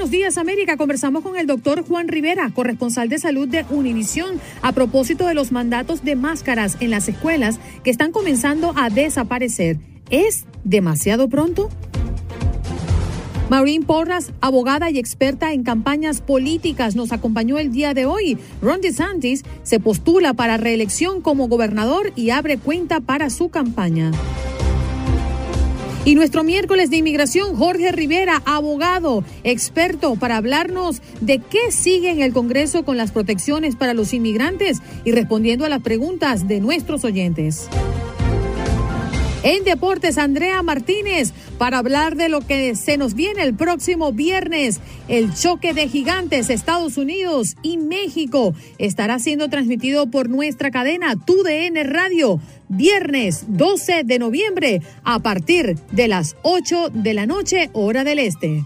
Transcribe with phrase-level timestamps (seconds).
[0.00, 4.72] Buenos Días América conversamos con el doctor Juan Rivera, corresponsal de salud de Univisión, a
[4.72, 9.76] propósito de los mandatos de máscaras en las escuelas que están comenzando a desaparecer.
[10.08, 11.68] ¿Es demasiado pronto?
[13.50, 18.38] Maureen Porras, abogada y experta en campañas políticas, nos acompañó el día de hoy.
[18.62, 24.12] Ron DeSantis se postula para reelección como gobernador y abre cuenta para su campaña.
[26.04, 32.22] Y nuestro miércoles de inmigración, Jorge Rivera, abogado, experto, para hablarnos de qué sigue en
[32.22, 37.04] el Congreso con las protecciones para los inmigrantes y respondiendo a las preguntas de nuestros
[37.04, 37.68] oyentes.
[39.42, 44.80] En deportes, Andrea Martínez, para hablar de lo que se nos viene el próximo viernes,
[45.08, 51.90] el choque de gigantes Estados Unidos y México estará siendo transmitido por nuestra cadena TUDN
[51.90, 58.18] Radio, viernes 12 de noviembre a partir de las 8 de la noche, hora del
[58.18, 58.62] este.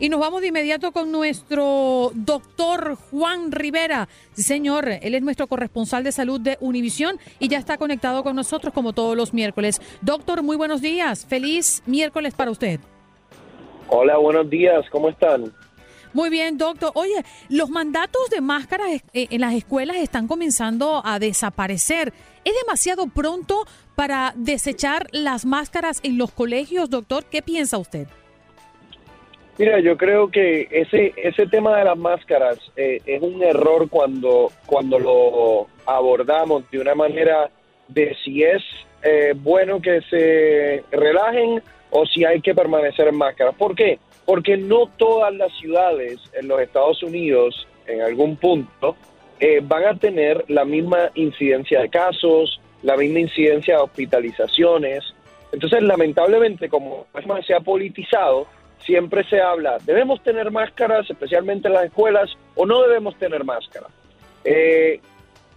[0.00, 4.08] Y nos vamos de inmediato con nuestro doctor Juan Rivera.
[4.32, 8.36] Sí, señor, él es nuestro corresponsal de salud de Univisión y ya está conectado con
[8.36, 9.82] nosotros como todos los miércoles.
[10.00, 11.26] Doctor, muy buenos días.
[11.26, 12.78] Feliz miércoles para usted.
[13.88, 14.84] Hola, buenos días.
[14.92, 15.52] ¿Cómo están?
[16.12, 16.92] Muy bien, doctor.
[16.94, 22.12] Oye, los mandatos de máscaras eh, en las escuelas están comenzando a desaparecer.
[22.44, 23.66] ¿Es demasiado pronto
[23.96, 27.24] para desechar las máscaras en los colegios, doctor?
[27.24, 28.06] ¿Qué piensa usted?
[29.58, 34.52] Mira, yo creo que ese ese tema de las máscaras eh, es un error cuando
[34.66, 37.50] cuando lo abordamos de una manera
[37.88, 38.62] de si es
[39.02, 41.60] eh, bueno que se relajen
[41.90, 43.54] o si hay que permanecer en máscaras.
[43.56, 43.98] ¿Por qué?
[44.24, 48.94] Porque no todas las ciudades en los Estados Unidos, en algún punto,
[49.40, 55.02] eh, van a tener la misma incidencia de casos, la misma incidencia de hospitalizaciones.
[55.50, 57.06] Entonces, lamentablemente, como
[57.46, 58.46] se ha politizado,
[58.88, 63.90] siempre se habla, debemos tener máscaras, especialmente en las escuelas, o no debemos tener máscaras.
[64.44, 64.98] Eh,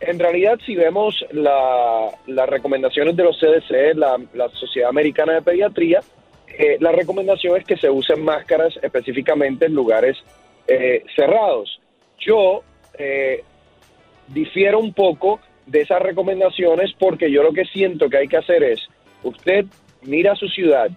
[0.01, 6.01] en realidad, si vemos las recomendaciones de los CDC, la, Sociedad Americana de Pediatría,
[6.49, 10.17] eh, la recomendación es que se usen máscaras específicamente en lugares
[10.67, 11.79] eh, cerrados.
[12.19, 12.63] Yo
[14.27, 18.61] difiero un poco de esas recomendaciones porque yo lo que siento que hay que hacer
[18.61, 18.81] es,
[19.23, 19.65] usted
[20.03, 20.91] mira su ciudad,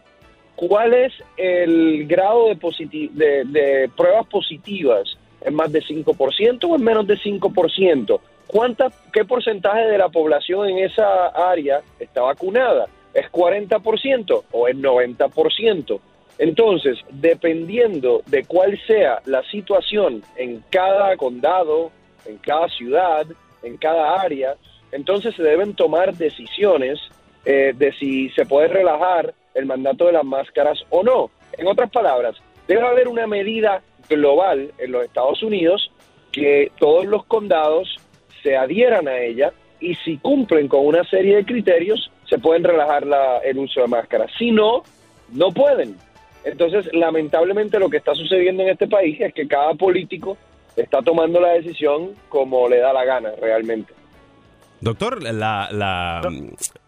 [0.56, 5.18] ¿Cuál es el grado de, de, pruebas positivas?
[5.40, 8.20] ¿Es más de 5% o es menos de 5%?
[8.46, 12.86] ¿Cuánta, ¿Qué porcentaje de la población en esa área está vacunada?
[13.12, 16.00] ¿Es 40% o es 90%?
[16.38, 21.90] Entonces, dependiendo de cuál sea la situación en cada condado,
[22.26, 23.26] en cada ciudad,
[23.62, 24.56] en cada área,
[24.92, 27.00] entonces se deben tomar decisiones
[27.44, 31.30] eh, de si se puede relajar el mandato de las máscaras o no.
[31.56, 35.90] En otras palabras, debe haber una medida global en los Estados Unidos
[36.32, 37.96] que todos los condados
[38.42, 43.06] se adhieran a ella y si cumplen con una serie de criterios se pueden relajar
[43.06, 44.30] la, el uso de máscaras.
[44.38, 44.82] Si no,
[45.32, 45.96] no pueden.
[46.44, 50.36] Entonces, lamentablemente lo que está sucediendo en este país es que cada político
[50.76, 53.94] está tomando la decisión como le da la gana realmente.
[54.80, 56.20] Doctor, la, la,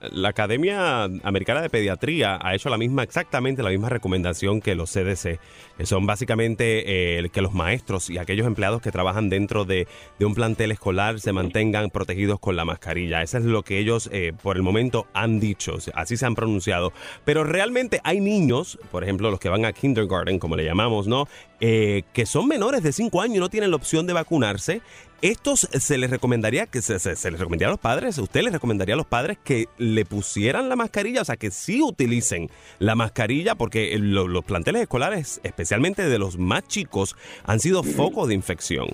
[0.01, 4.93] la, Academia Americana de Pediatría ha hecho la misma, exactamente la misma recomendación que los
[4.93, 5.39] CDC,
[5.79, 9.87] que son básicamente eh, que los maestros y aquellos empleados que trabajan dentro de,
[10.21, 13.23] un plantel escolar se mantengan protegidos con la mascarilla.
[13.23, 16.93] Eso es lo que ellos eh, por el momento han dicho, así se han pronunciado.
[17.25, 21.29] Pero realmente hay niños, por ejemplo, los que van a kindergarten, como le llamamos, ¿no?
[21.61, 24.83] Eh, que son menores de 5 años y no tienen la opción de vacunarse
[25.23, 28.95] Estos se les recomendaría que se, se, les recomendaría a los padres, usted les recomendaría
[28.95, 32.49] a los padres que le pusieran la mascarilla, o sea, que sí utilicen
[32.79, 38.35] la mascarilla, porque los planteles escolares, especialmente de los más chicos, han sido focos de
[38.35, 38.89] infección.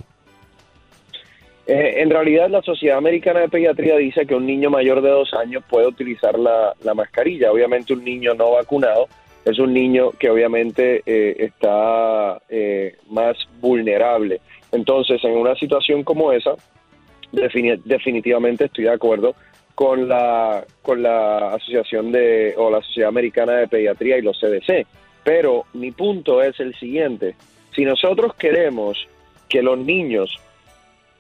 [1.67, 5.33] Eh, en realidad, la Sociedad Americana de Pediatría dice que un niño mayor de dos
[5.35, 7.53] años puede utilizar la, mascarilla.
[7.53, 9.09] Obviamente, un niño no vacunado
[9.45, 14.41] es un niño que obviamente eh, está eh, más vulnerable.
[14.73, 16.55] Entonces, en una situación como esa,
[17.31, 19.35] definitivamente estoy de acuerdo
[19.75, 24.87] con la, con la Asociación de, o la Sociedad Americana de Pediatría y los CDC.
[25.25, 27.37] Pero mi punto es el siguiente,
[27.75, 29.07] si nosotros queremos
[29.49, 30.39] que los niños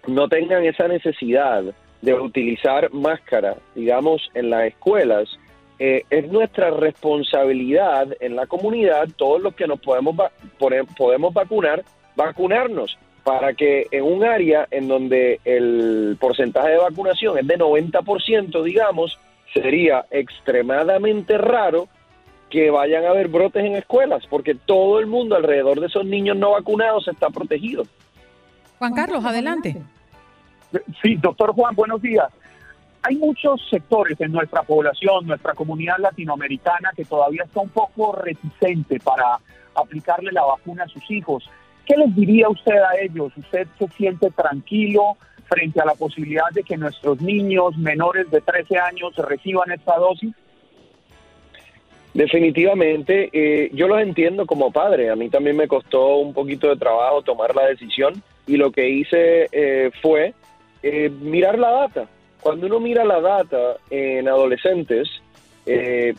[0.07, 1.63] no tengan esa necesidad
[2.01, 5.29] de utilizar máscara, digamos, en las escuelas,
[5.79, 10.17] eh, es nuestra responsabilidad en la comunidad, todos los que nos podemos,
[10.97, 11.85] podemos vacunar,
[12.17, 18.63] vacunarnos para que en un área en donde el porcentaje de vacunación es de 90%,
[18.63, 19.19] digamos,
[19.53, 21.89] sería extremadamente raro
[22.51, 26.37] que vayan a haber brotes en escuelas, porque todo el mundo alrededor de esos niños
[26.37, 27.85] no vacunados está protegido.
[28.79, 29.81] Juan Carlos, adelante.
[31.03, 32.27] Sí, doctor Juan, buenos días.
[33.03, 38.99] Hay muchos sectores en nuestra población, nuestra comunidad latinoamericana, que todavía está un poco reticente
[39.01, 39.39] para
[39.75, 41.49] aplicarle la vacuna a sus hijos.
[41.87, 43.33] ¿Qué les diría usted a ellos?
[43.37, 45.17] ¿Usted se siente tranquilo
[45.49, 50.35] frente a la posibilidad de que nuestros niños menores de 13 años reciban esta dosis?
[52.15, 55.11] Definitivamente, eh, yo los entiendo como padre.
[55.11, 58.89] A mí también me costó un poquito de trabajo tomar la decisión y lo que
[58.89, 60.35] hice eh, fue
[60.83, 62.07] eh, mirar la data.
[62.41, 65.09] Cuando uno mira la data en adolescentes,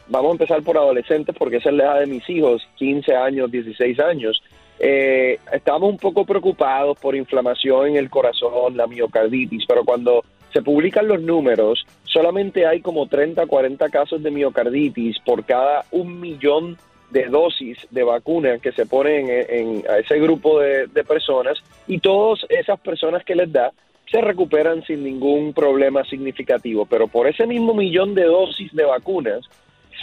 [0.08, 3.52] vamos a empezar por adolescentes porque esa es la edad de mis hijos, 15 años,
[3.52, 4.42] 16 años.
[4.80, 10.62] Eh, estamos un poco preocupados por inflamación en el corazón, la miocarditis, pero cuando se
[10.62, 16.78] publican los números, solamente hay como 30, 40 casos de miocarditis por cada un millón
[17.12, 22.46] de dosis de vacuna que se ponen en, a ese grupo de personas y todas
[22.50, 23.72] esas personas que les da
[24.14, 26.86] se recuperan sin ningún problema significativo.
[26.86, 29.44] Pero por ese mismo millón de dosis de vacunas,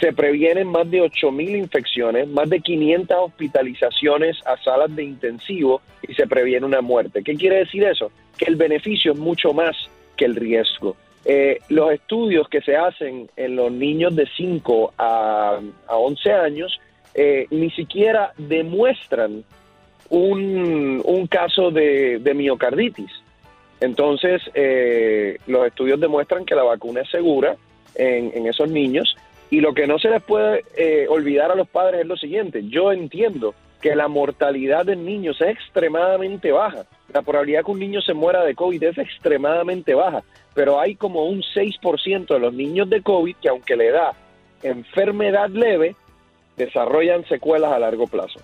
[0.01, 6.15] se previenen más de 8.000 infecciones, más de 500 hospitalizaciones a salas de intensivo y
[6.15, 7.21] se previene una muerte.
[7.23, 8.11] ¿Qué quiere decir eso?
[8.35, 9.75] Que el beneficio es mucho más
[10.17, 10.97] que el riesgo.
[11.23, 16.79] Eh, los estudios que se hacen en los niños de 5 a, 11 años
[17.13, 19.43] eh, ni siquiera demuestran
[20.09, 23.11] un, caso de, miocarditis.
[23.79, 27.55] Entonces, eh, los estudios demuestran que la vacuna es segura
[27.93, 29.15] en, en esos niños
[29.51, 32.67] y lo que no se les puede eh, olvidar a los padres es lo siguiente,
[32.67, 38.01] yo entiendo que la mortalidad de niños es extremadamente baja, la probabilidad que un niño
[38.01, 42.89] se muera de COVID es extremadamente baja, pero hay como un 6% de los niños
[42.89, 44.13] de COVID que aunque le da
[44.63, 45.95] enfermedad leve,
[46.55, 48.39] desarrollan secuelas a largo plazo.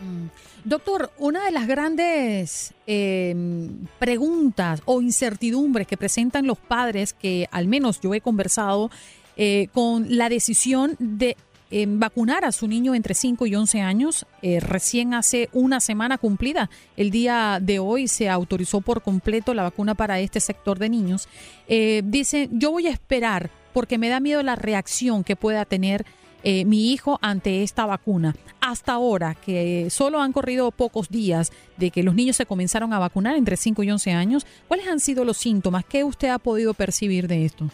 [0.00, 0.26] Mm.
[0.64, 7.68] Doctor, una de las grandes em, preguntas o incertidumbres que presentan los padres, que al
[7.68, 8.90] menos yo he conversado,
[9.36, 11.36] eh, con la decisión de
[11.70, 14.26] em, vacunar a su niño entre 5 y 11 años.
[14.42, 19.64] Eh, recién hace una semana cumplida, el día de hoy se autorizó por completo la
[19.64, 21.28] vacuna para este sector de niños.
[21.66, 26.04] Eh, dice, yo voy a esperar porque me da miedo la reacción que pueda tener
[26.66, 28.36] mi hijo ante esta vacuna.
[28.60, 32.98] Hasta ahora, que solo han corrido pocos días de que los niños se comenzaron a
[32.98, 35.86] vacunar entre 5 y 11 años, ¿cuáles han sido los síntomas?
[35.86, 37.70] ¿Qué usted ha podido percibir de esto?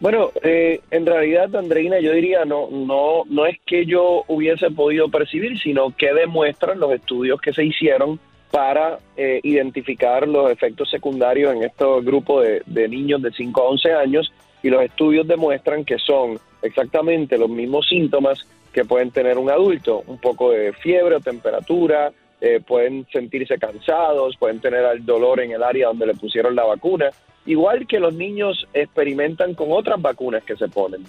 [0.00, 5.10] Bueno, eh, en realidad, Andreina, yo diría, no, no, no es que yo hubiese podido
[5.10, 8.18] percibir, sino que demuestran los estudios que se hicieron
[8.50, 13.68] para eh, identificar los efectos secundarios en estos grupos de, de, niños de 5 a
[13.68, 19.36] 11 años y los estudios demuestran que son exactamente los mismos síntomas que pueden tener
[19.36, 25.04] un adulto, un poco de fiebre o temperatura, eh, pueden sentirse cansados, pueden tener el
[25.04, 27.10] dolor en el área donde le pusieron la vacuna,
[27.50, 31.04] igual que los niños experimentan con otras vacunas que se ponen.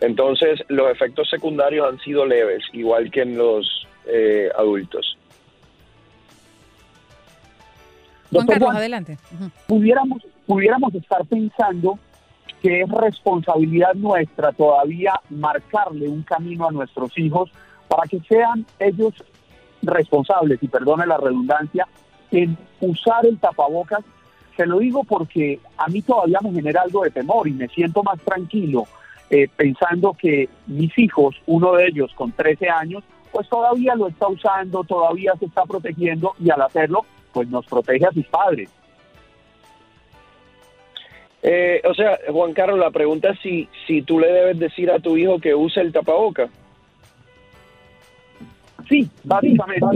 [0.00, 5.16] Entonces, los efectos secundarios han sido leves, igual que en los eh, adultos.
[8.32, 9.16] Juan Carlos, adelante.
[9.68, 12.00] pudiéramos, pudiéramos estar pensando
[12.60, 17.48] que es responsabilidad nuestra todavía marcarle un camino a nuestros hijos
[17.86, 19.14] para que sean ellos
[19.82, 21.86] responsables, y perdone la redundancia,
[22.32, 24.04] en usar el tapabocas
[24.56, 28.02] se lo digo porque a mí todavía me genera algo de temor y me siento
[28.02, 28.84] más tranquilo
[29.30, 34.28] eh, pensando que mis hijos, uno de ellos con 13 años, pues todavía lo está
[34.28, 38.70] usando, todavía se está protegiendo y al hacerlo, pues nos protege a sus padres.
[41.42, 44.98] Eh, o sea, Juan Carlos, la pregunta es si, si tú le debes decir a
[44.98, 46.48] tu hijo que use el tapaboca.
[48.88, 49.86] Sí, básicamente.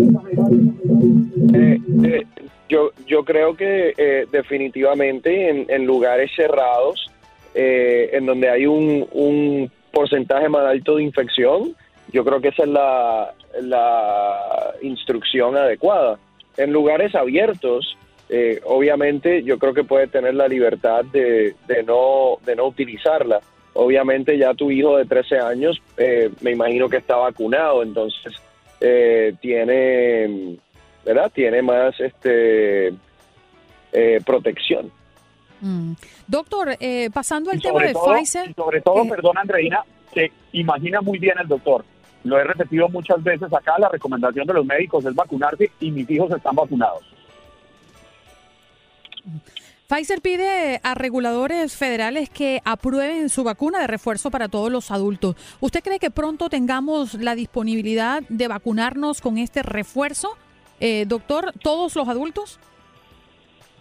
[1.54, 2.26] Eh, eh,
[2.70, 7.10] yo, yo creo que eh, definitivamente en, lugares cerrados,
[7.54, 11.74] eh, en donde hay un, un porcentaje más alto de infección,
[12.12, 16.18] yo creo que esa es la, la instrucción adecuada.
[16.56, 17.96] En lugares abiertos,
[18.28, 23.40] eh, obviamente yo creo que puede tener la libertad de, de no, de no utilizarla.
[23.74, 28.34] Obviamente ya tu hijo de 13 años, eh, me imagino que está vacunado, entonces
[28.80, 30.56] eh, tiene,
[31.04, 31.30] ¿verdad?
[31.34, 32.88] Tiene más este
[33.92, 34.90] eh, protección.
[35.60, 35.92] Mm.
[36.26, 38.50] Doctor, eh, pasando al tema de todo, Pfizer.
[38.50, 41.84] y sobre todo, que- perdón, Andreina, que imagina muy bien el doctor.
[42.24, 46.08] Lo he repetido muchas veces acá, la recomendación de los médicos es vacunarse y mis
[46.10, 47.02] hijos están vacunados.
[49.88, 55.34] Pfizer pide a reguladores federales que aprueben su vacuna de refuerzo para todos los adultos.
[55.58, 60.36] ¿Usted cree que pronto tengamos la disponibilidad de vacunarnos con este refuerzo,
[60.80, 62.58] eh, doctor, todos los adultos?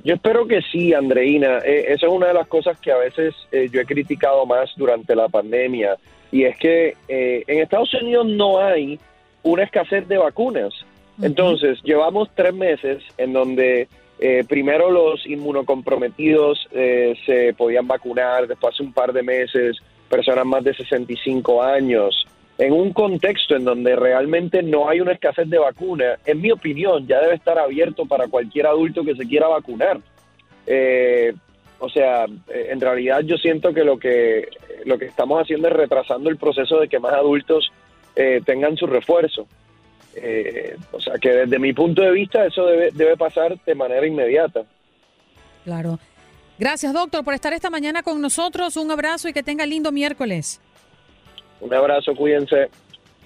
[0.03, 1.59] Yo espero que sí, Andreina.
[1.59, 4.69] Eh, esa es una de las cosas que a veces eh, yo he criticado más
[4.77, 5.97] durante la pandemia.
[6.31, 8.99] Y es que eh, en Estados Unidos no hay
[9.43, 10.73] una escasez de vacunas.
[11.21, 13.89] Entonces, llevamos tres meses en donde
[14.19, 19.77] eh, primero los inmunocomprometidos eh, se podían vacunar, después hace un par de meses
[20.09, 22.25] personas más de 65 años,
[22.59, 27.07] en un contexto en donde realmente no hay una escasez de vacuna, en mi opinión,
[27.07, 29.99] ya debe estar abierto para cualquier adulto que se quiera vacunar.
[30.67, 31.33] Eh,
[31.79, 34.49] o sea, eh, en realidad yo siento que lo que
[34.85, 37.71] lo que estamos haciendo es retrasando el proceso de que más adultos
[38.17, 39.47] eh, tengan su refuerzo.
[40.15, 44.05] Eh, o sea, que desde mi punto de vista eso debe, debe pasar de manera
[44.05, 44.63] inmediata.
[45.63, 45.97] Claro.
[46.57, 48.75] Gracias, doctor, por estar esta mañana con nosotros.
[48.75, 50.59] Un abrazo y que tenga lindo miércoles.
[51.61, 52.69] Un abrazo, cuídense.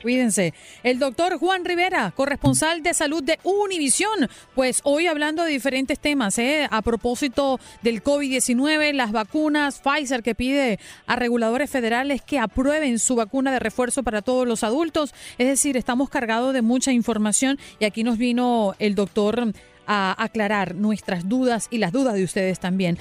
[0.04, 0.54] Cuídense.
[0.84, 6.38] El doctor Juan Rivera, corresponsal de salud de Univisión, pues hoy hablando de diferentes temas,
[6.40, 6.68] ¿eh?
[6.70, 13.16] a propósito del COVID-19, las vacunas, Pfizer que pide a reguladores federales que aprueben su
[13.16, 15.14] vacuna de refuerzo para todos los adultos.
[15.38, 19.54] Es decir, estamos cargados de mucha información y aquí nos vino el doctor
[19.88, 22.98] a aclarar nuestras dudas y las dudas de ustedes también.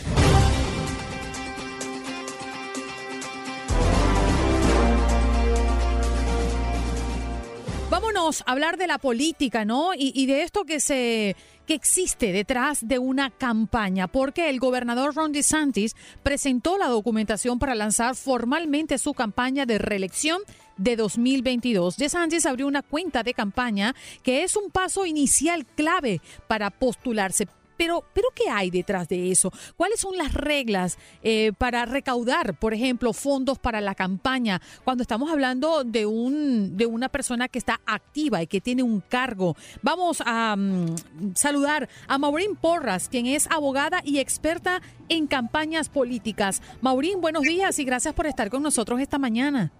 [8.46, 9.94] Hablar de la política, ¿no?
[9.94, 11.36] Y, y de esto que se
[11.66, 17.74] que existe detrás de una campaña, porque el gobernador Ron DeSantis presentó la documentación para
[17.74, 20.42] lanzar formalmente su campaña de reelección
[20.76, 21.96] de 2022.
[21.96, 27.46] DeSantis abrió una cuenta de campaña que es un paso inicial clave para postularse.
[27.82, 29.50] Pero, pero ¿qué hay detrás de eso?
[29.76, 34.62] ¿Cuáles son las reglas eh, para recaudar, por ejemplo, fondos para la campaña?
[34.84, 39.00] Cuando estamos hablando de, un, de una persona que está activa y que tiene un
[39.00, 39.56] cargo.
[39.82, 40.94] Vamos a mm,
[41.34, 46.62] saludar a Maureen Porras, quien es abogada y experta en campañas políticas.
[46.82, 49.72] Maureen, buenos días y gracias por estar con nosotros esta mañana.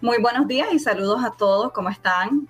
[0.00, 2.48] Muy buenos días y saludos a todos, ¿cómo están?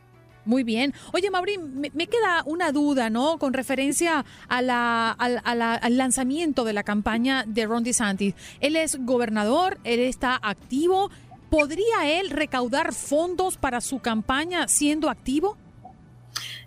[0.51, 0.93] Muy bien.
[1.13, 3.39] Oye, Maureen, me, queda una duda, ¿no?
[3.39, 8.35] Con referencia a la- al lanzamiento de la campaña de Ron DeSantis.
[8.59, 11.09] Él es gobernador, él está activo.
[11.51, 15.57] ¿Podría él recaudar fondos para su campaña siendo activo?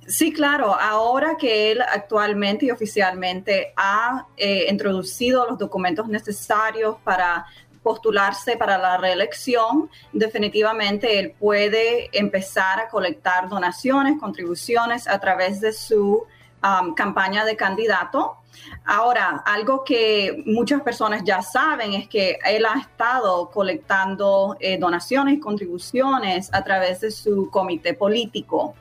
[0.07, 7.45] Sí, claro, ahora que él actualmente y oficialmente ha eh, introducido los documentos necesarios para
[7.83, 15.73] postularse para la reelección, definitivamente él puede empezar a colectar donaciones, contribuciones a través de
[15.73, 16.25] su
[16.63, 18.37] um, campaña de candidato.
[18.85, 25.35] Ahora, algo que muchas personas ya saben es que él ha estado colectando eh, donaciones
[25.35, 28.75] y contribuciones a través de su comité político,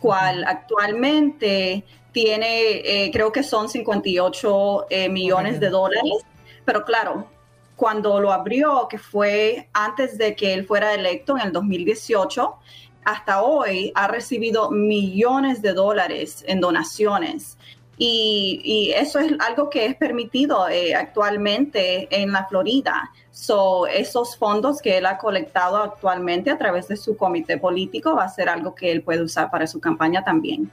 [0.00, 6.24] cual actualmente tiene, eh, creo que son 58 eh, millones de dólares,
[6.64, 7.26] pero claro,
[7.76, 12.56] cuando lo abrió, que fue antes de que él fuera electo en el 2018,
[13.04, 17.56] hasta hoy ha recibido millones de dólares en donaciones.
[17.98, 23.10] Y, y eso es algo que es permitido eh, actualmente en la Florida.
[23.30, 28.24] So, esos fondos que él ha colectado actualmente a través de su comité político va
[28.24, 30.70] a ser algo que él puede usar para su campaña también.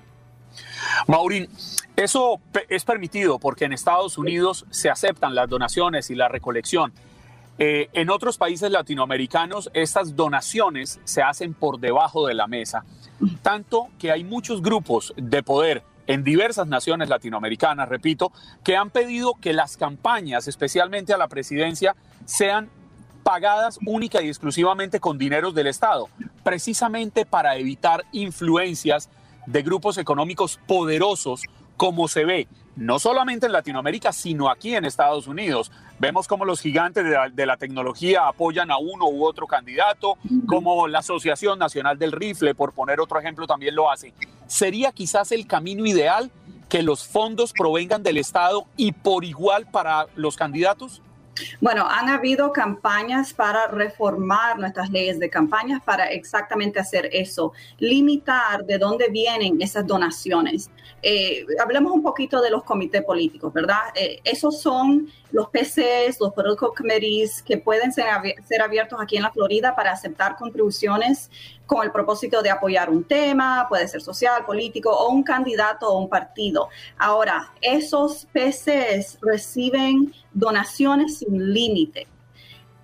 [1.08, 1.50] Maurín,
[1.96, 6.94] eso es permitido porque en Estados Unidos se aceptan las donaciones y la recolección.
[7.60, 12.84] Eh, en otros países latinoamericanos estas donaciones se hacen por debajo de la mesa,
[13.44, 18.32] tanto que hay muchos grupos de poder en diversas naciones latinoamericanas, repito,
[18.64, 21.96] que han pedido que las campañas, especialmente a la presidencia,
[22.26, 22.70] sean
[23.24, 26.10] pagadas única y exclusivamente con dineros del Estado,
[26.44, 29.10] precisamente para evitar influencias
[29.46, 31.44] de grupos económicos poderosos
[31.84, 32.48] como se ve
[32.78, 35.70] no solamente en Latinoamérica, sino aquí en Estados Unidos.
[36.00, 41.00] Vemos como los gigantes de la, tecnología apoyan a uno u otro candidato, como la
[41.00, 44.14] Asociación Nacional del Rifle, por poner otro ejemplo, también lo hace.
[44.48, 46.32] ¿Sería quizás el camino ideal
[46.70, 51.02] que los fondos provengan del Estado y por igual para los candidatos?
[51.60, 58.66] Bueno, han habido campañas para reformar nuestras leyes de campañas para exactamente hacer eso, limitar
[58.66, 60.70] de dónde vienen esas donaciones.
[61.02, 63.80] Eh, hablemos un poquito de los comités políticos, ¿verdad?
[63.96, 68.06] Eh, esos son los PCs, los political committees que pueden ser,
[68.48, 71.30] ser abiertos aquí en la Florida para aceptar contribuciones
[71.66, 75.98] con el propósito de apoyar un tema, puede ser social, político o un candidato o
[76.00, 76.70] un partido.
[76.98, 82.08] Ahora, esos PCs reciben donaciones sin límite.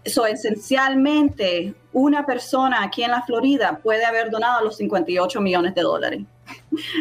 [0.04, 5.82] Eso esencialmente, una persona aquí en la Florida puede haber donado los 58 millones de
[5.82, 6.22] dólares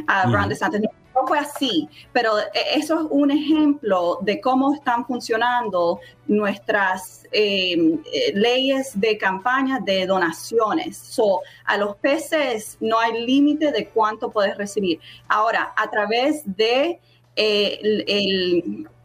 [0.07, 0.81] a Ron DeSantis
[1.27, 2.45] fue así, pero eh,
[2.77, 10.07] eso es un ejemplo de cómo están funcionando nuestras em, eh, leyes de campaña de
[10.07, 10.97] donaciones.
[10.97, 15.01] So, a los peces no hay límite de cuánto puedes recibir.
[15.29, 17.01] Ahora, a través de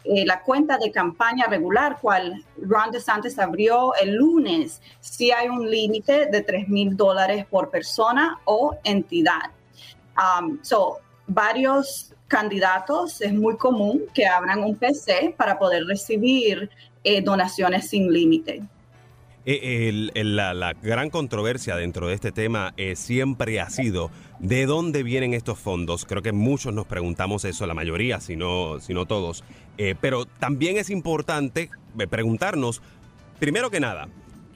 [0.05, 5.69] eh, la cuenta de campaña regular, cual Ron DeSantis abrió el lunes, sí hay un
[5.69, 9.51] límite de 3 mil dólares por persona o entidad.
[10.17, 16.69] Um, so, varios candidatos es muy común que abran un PC para poder recibir
[17.03, 18.63] eh, donaciones sin límite.
[19.45, 25.33] Eh, la, gran controversia dentro de este tema eh, siempre ha sido de dónde vienen
[25.33, 26.05] estos fondos.
[26.05, 29.43] Creo que muchos nos preguntamos eso, la mayoría, si no, si no todos.
[29.99, 31.69] pero también es importante
[32.09, 32.81] preguntarnos,
[33.39, 34.07] primero que nada,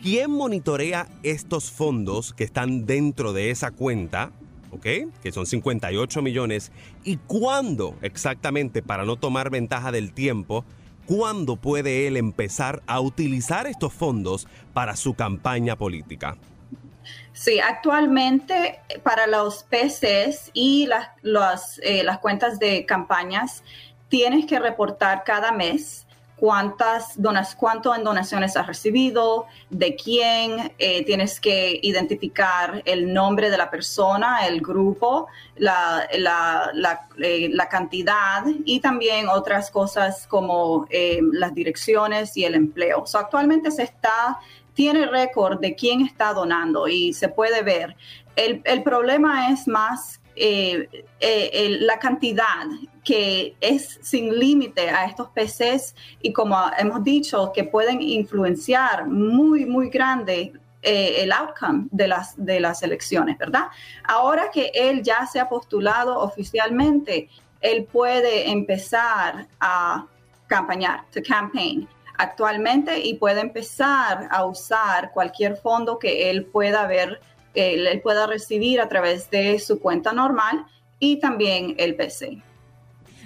[0.02, 4.32] ¿quién monitorea estos fondos que están dentro de esa cuenta?
[4.82, 6.72] Que son 58 millones.
[7.04, 10.66] ¿Y cuándo exactamente, para no tomar ventaja del tiempo,
[11.06, 16.38] cuándo puede él empezar a utilizar estos fondos para su campaña política?
[17.34, 23.64] Sí, actualmente para los PCs y las, eh, las cuentas de campañas
[24.10, 26.07] tienes que reportar cada mes
[26.38, 33.50] cuántas donas, cuánto en donaciones has recibido, de quién, eh, tienes que identificar el nombre
[33.50, 36.08] de la persona, el grupo, la,
[37.18, 43.04] eh, cantidad y también otras cosas como eh, las direcciones y el empleo.
[43.14, 44.38] actualmente se está,
[44.74, 47.96] tiene récord de quién está donando y se puede ver.
[48.36, 52.66] El, el problema es más la cantidad
[53.04, 59.66] que es sin límite a estos PCs y como hemos dicho, que pueden influenciar muy,
[59.66, 63.68] muy grande eh, el outcome de las, de las elecciones, ¿verdad?
[64.04, 67.30] Ahora que él ya se ha postulado oficialmente,
[67.62, 70.06] él puede empezar a
[70.48, 76.88] campañar, to campaign actualmente y puede empezar a usar cualquier fondo que él pueda
[77.62, 80.66] ver, él pueda recibir a través de su cuenta normal
[81.00, 82.42] y también el PC.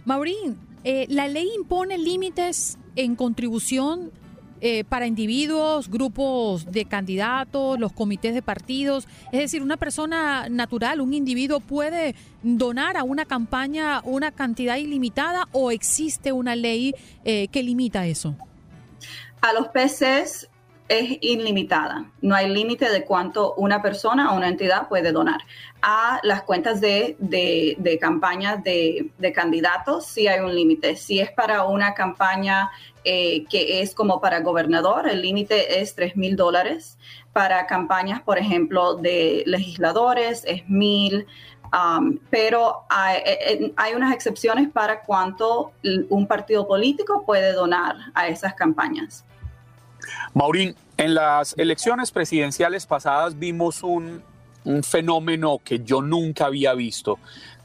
[0.06, 4.12] Maurín, eh, la ley impone límites en contribución
[4.64, 9.08] eh, para individuos, grupos de candidatos, los comités de partidos.
[9.32, 12.14] Es decir, una persona natural, un individuo puede
[12.44, 16.94] donar a una campaña una cantidad ilimitada o existe una ley
[17.26, 18.36] eh, que limita eso.
[19.42, 20.48] A los PCs
[20.92, 22.06] es ilimitada.
[22.22, 25.40] No hay límite de cuánto una persona o una entidad puede donar.
[25.82, 30.98] A las cuentas de, de, campañas de, candidatos sí hay un límite.
[30.98, 32.72] Si es para una campaña
[33.06, 36.98] eh, que es como para gobernador, el límite es 3 mil dólares.
[37.32, 41.26] Para campañas, por ejemplo, de legisladores es mil.
[41.72, 45.72] Um, pero hay, eh, eh, hay, unas excepciones para cuánto
[46.10, 49.24] un partido político puede donar a esas campañas.
[50.34, 54.24] Maurín, en las elecciones presidenciales pasadas vimos un,
[54.84, 57.18] fenómeno que yo nunca había visto,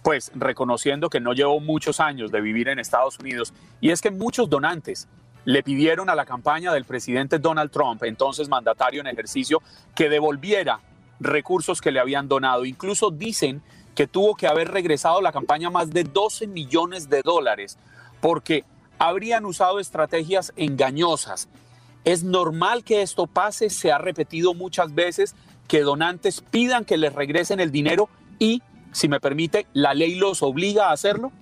[0.03, 4.11] pues reconociendo que no llevo muchos años de vivir en Estados Unidos, y es que
[4.11, 5.07] muchos donantes
[5.44, 9.61] le pidieron a la campaña del presidente Donald Trump, entonces mandatario en ejercicio,
[9.94, 10.81] que devolviera
[11.20, 12.64] recursos que le habían donado.
[12.64, 13.62] Incluso dicen
[13.94, 17.79] que tuvo que haber regresado la campaña más de 12 millones de dólares
[18.20, 18.64] porque
[18.99, 21.49] habrían usado estrategias engañosas
[22.07, 25.35] es normal que esto pase, se ha repetido muchas veces
[25.66, 30.40] que donantes pidan que les regresen el dinero y, si me permite, la ley los
[30.42, 31.33] obliga a hacerlo.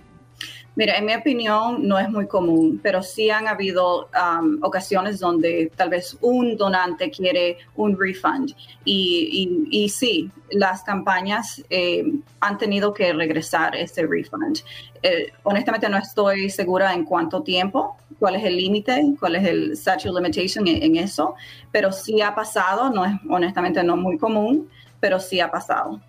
[0.77, 5.71] Mira, en mi opinión no es muy común, pero sí han habido um, ocasiones donde
[5.77, 8.53] tal vez un donante quiere un refund
[8.85, 12.05] y, y, sí, las campañas eh,
[12.41, 14.59] han tenido que regresar ese refund.
[15.03, 19.77] Eh, honestamente no estoy segura en cuánto tiempo, cuál es el límite, cuál es el
[19.77, 21.37] statute limitation en, eso,
[21.71, 24.69] pero sí ha pasado, no es honestamente no muy común,
[24.99, 26.01] pero sí ha pasado.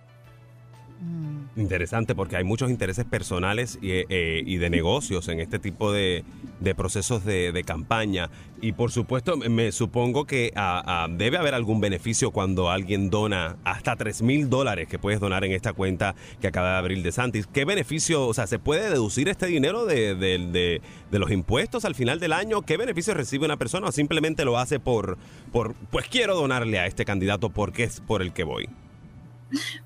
[1.57, 6.25] Interesante porque hay muchos intereses personales y, eh, de negocios en este tipo de,
[6.75, 8.29] procesos de, campaña.
[8.61, 13.95] Y por supuesto, me supongo que ah, debe haber algún beneficio cuando alguien dona hasta
[13.95, 17.47] 3 mil dólares que puedes donar en esta cuenta que acaba de abrir de Santis.
[17.47, 22.19] ¿Qué beneficio, o sea, se puede deducir este dinero de, de, los impuestos al final
[22.19, 22.63] del año?
[22.63, 25.17] ¿Qué beneficio recibe una persona o simplemente lo hace por,
[25.53, 28.67] por pues quiero donarle a este candidato porque es por el que voy?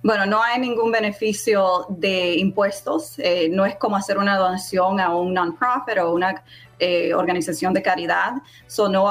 [0.01, 3.19] Bueno, no hay ningún beneficio de impuestos.
[3.19, 6.43] Eh, no es como hacer una donación a un non-profit o una
[6.79, 8.33] eh, organización de caridad.
[8.67, 9.09] So no,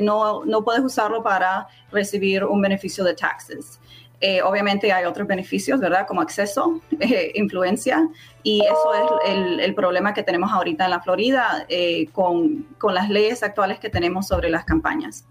[0.00, 3.78] no, no, puedes usarlo para recibir un beneficio de taxes.
[4.20, 6.06] Eh, obviamente hay otros beneficios, ¿verdad?
[6.06, 6.80] Como acceso,
[7.34, 8.08] influencia,
[8.44, 11.66] y eso es el, el, problema que tenemos ahorita en la Florida
[12.12, 15.26] con, con las leyes actuales que tenemos sobre las campañas.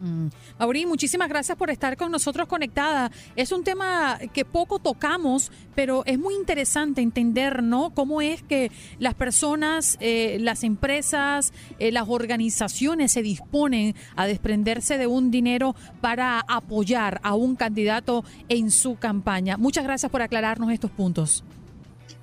[0.00, 0.28] Mm.
[0.58, 3.10] Mauri, muchísimas gracias por estar con nosotros conectada.
[3.34, 7.90] Es un tema que poco tocamos, pero es muy interesante entender, ¿no?
[7.90, 14.98] Cómo es que las personas, eh, las empresas, eh, las organizaciones se disponen a desprenderse
[14.98, 19.56] de un dinero para apoyar a un candidato en su campaña.
[19.56, 21.44] Muchas gracias por aclararnos estos puntos.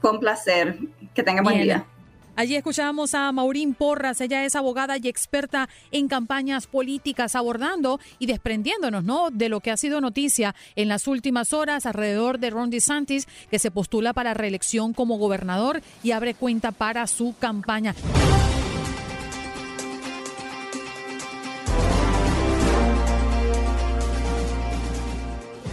[0.02, 0.78] Un placer.
[1.14, 1.86] Que tenga buen día.
[2.36, 8.26] Allí escuchamos a Maurín Porras, ella es abogada y experta en campañas políticas, abordando y
[8.26, 9.30] desprendiéndonos ¿no?
[9.30, 13.60] de lo que ha sido noticia en las últimas horas alrededor de Ron DeSantis, que
[13.60, 17.94] se postula para reelección como gobernador y abre cuenta para su campaña.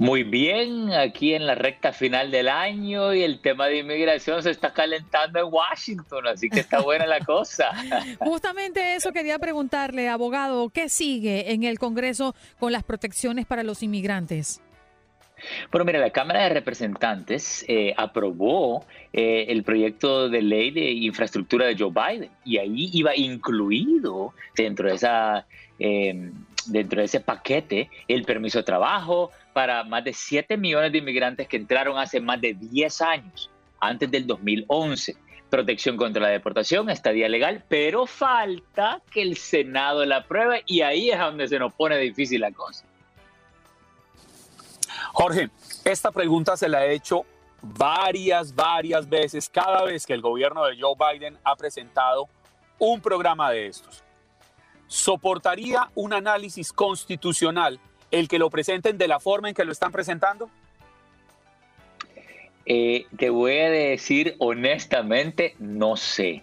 [0.00, 4.52] Muy bien, aquí en la recta final del año y el tema de inmigración se
[4.52, 7.70] está calentando en Washington, así que está buena la cosa.
[8.20, 13.82] Justamente eso quería preguntarle, abogado, ¿qué sigue en el Congreso con las protecciones para los
[13.82, 14.62] inmigrantes?
[15.72, 21.66] Bueno, mira, la Cámara de Representantes eh, aprobó eh, el proyecto de ley de infraestructura
[21.66, 25.46] de Joe Biden y ahí iba incluido dentro de esa
[25.80, 26.30] eh,
[26.68, 31.48] dentro de ese paquete el permiso de trabajo, para más de 7 millones de inmigrantes
[31.48, 35.16] que entraron hace más de 10 años, antes del 2011.
[35.50, 41.10] Protección contra la deportación, estadía legal, pero falta que el Senado la apruebe y ahí
[41.10, 42.84] es donde se nos pone difícil la cosa.
[45.12, 45.50] Jorge,
[45.84, 47.26] esta pregunta se la he hecho
[47.60, 52.28] varias, varias veces cada vez que el gobierno de Joe Biden ha presentado
[52.78, 54.04] un programa de estos.
[54.86, 59.92] ¿Soportaría un análisis constitucional el que lo presenten de la forma en que lo están
[59.92, 60.50] presentando?
[62.66, 66.42] Eh, te voy a decir honestamente, no sé.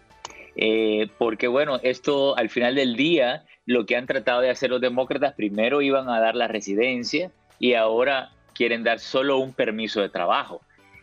[0.55, 4.81] Eh, porque bueno, esto al final del día, lo que han tratado de hacer los
[4.81, 10.09] demócratas, primero iban a dar la residencia y ahora quieren dar solo un permiso de
[10.09, 10.61] trabajo.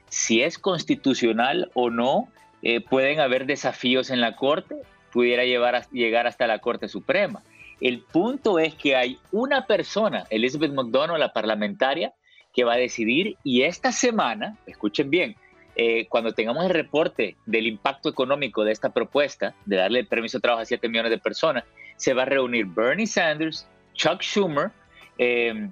[0.09, 2.29] Si es constitucional o no,
[2.63, 4.77] eh, pueden haber desafíos en la Corte,
[5.13, 7.43] pudiera llevar llegar hasta la Corte Suprema.
[7.81, 12.13] El punto es que hay una persona, Elizabeth McDonald, la parlamentaria,
[12.53, 15.37] que va a decidir y esta semana, escuchen bien,
[15.75, 20.39] eh, cuando tengamos el reporte del impacto económico de esta propuesta, de darle el permiso
[20.39, 21.65] de trabajo a 7 millones de personas,
[21.97, 24.71] se va a reunir Bernie Sanders, Chuck Schumer
[25.19, 25.69] eh,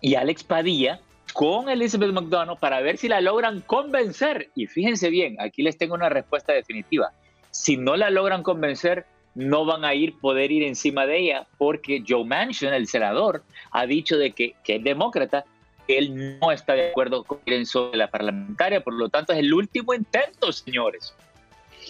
[0.00, 1.00] y Alex Padilla
[1.32, 4.50] con Elizabeth McDonald para ver si la logran convencer.
[4.54, 7.10] Y fíjense bien, aquí les tengo una respuesta definitiva.
[7.50, 12.02] Si no la logran convencer, no van a ir poder ir encima de ella porque
[12.06, 15.44] Joe Manchin, el senador, ha dicho de que, que es demócrata,
[15.88, 19.52] él no está de acuerdo con ir sobre la parlamentaria, por lo tanto es el
[19.52, 21.14] último intento, señores.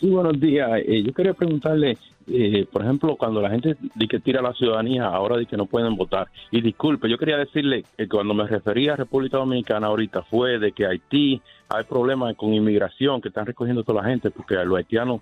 [0.00, 0.70] Sí, buenos días.
[0.86, 5.04] Eh, yo quería preguntarle, eh, por ejemplo, cuando la gente dice que tira la ciudadanía,
[5.06, 6.28] ahora dice que no pueden votar.
[6.50, 10.72] Y disculpe, yo quería decirle que cuando me refería a República Dominicana ahorita fue de
[10.72, 15.20] que Haití hay problemas con inmigración, que están recogiendo toda la gente porque los haitianos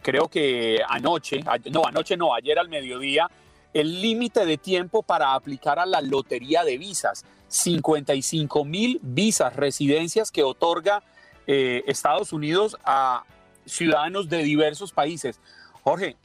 [0.01, 3.29] creo que anoche, no, anoche no, ayer al mediodía,
[3.73, 7.23] el límite de tiempo para aplicar a la lotería de visas.
[7.51, 11.03] 55 mil visas, residencias que otorga
[11.47, 13.25] eh, Estados Unidos a
[13.65, 15.39] ciudadanos de diversos países.
[15.83, 16.15] Jorge,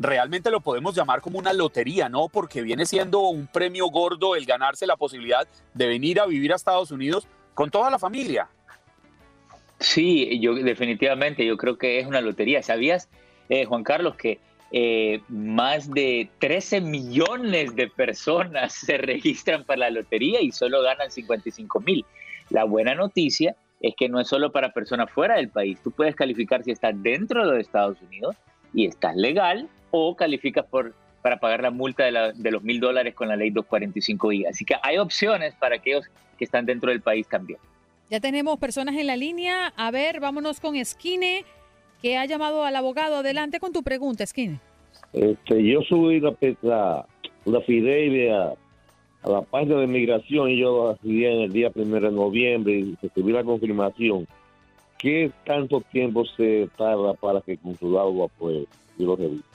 [0.00, 2.28] realmente lo podemos llamar como una lotería, ¿no?
[2.28, 6.56] Porque viene siendo un premio gordo el ganarse la posibilidad de venir a vivir a
[6.56, 8.48] Estados Unidos con toda la familia.
[9.78, 12.62] Sí, yo definitivamente, yo creo que es una lotería.
[12.62, 13.08] ¿Sabías,
[13.48, 14.40] eh, Juan Carlos, que
[14.72, 21.10] eh, más de 13 millones de personas se registran para la lotería y solo ganan
[21.10, 22.04] 55 mil?
[22.50, 25.78] La buena noticia es que no es solo para personas fuera del país.
[25.82, 28.36] Tú puedes calificar si estás dentro de los Estados Unidos
[28.72, 33.14] y estás legal o calificas por, para pagar la multa de, de los mil dólares
[33.14, 34.48] con la ley 245i.
[34.48, 36.06] Así que hay opciones para aquellos
[36.38, 37.58] que están dentro del país también.
[38.10, 39.72] Ya tenemos personas en la línea.
[39.76, 41.44] A ver, vámonos con Esquine,
[42.02, 43.16] que ha llamado al abogado.
[43.16, 44.58] Adelante con tu pregunta, Esquine.
[45.12, 47.06] Este, yo subí la, la,
[47.44, 47.58] la
[49.22, 52.96] a, la página de migración y yo recibí en el día primero de noviembre y
[53.00, 54.26] recibí la confirmación.
[54.98, 58.66] ¿Qué tanto tiempo se tarda para que el consulado apruebe
[58.98, 59.51] y lo revise?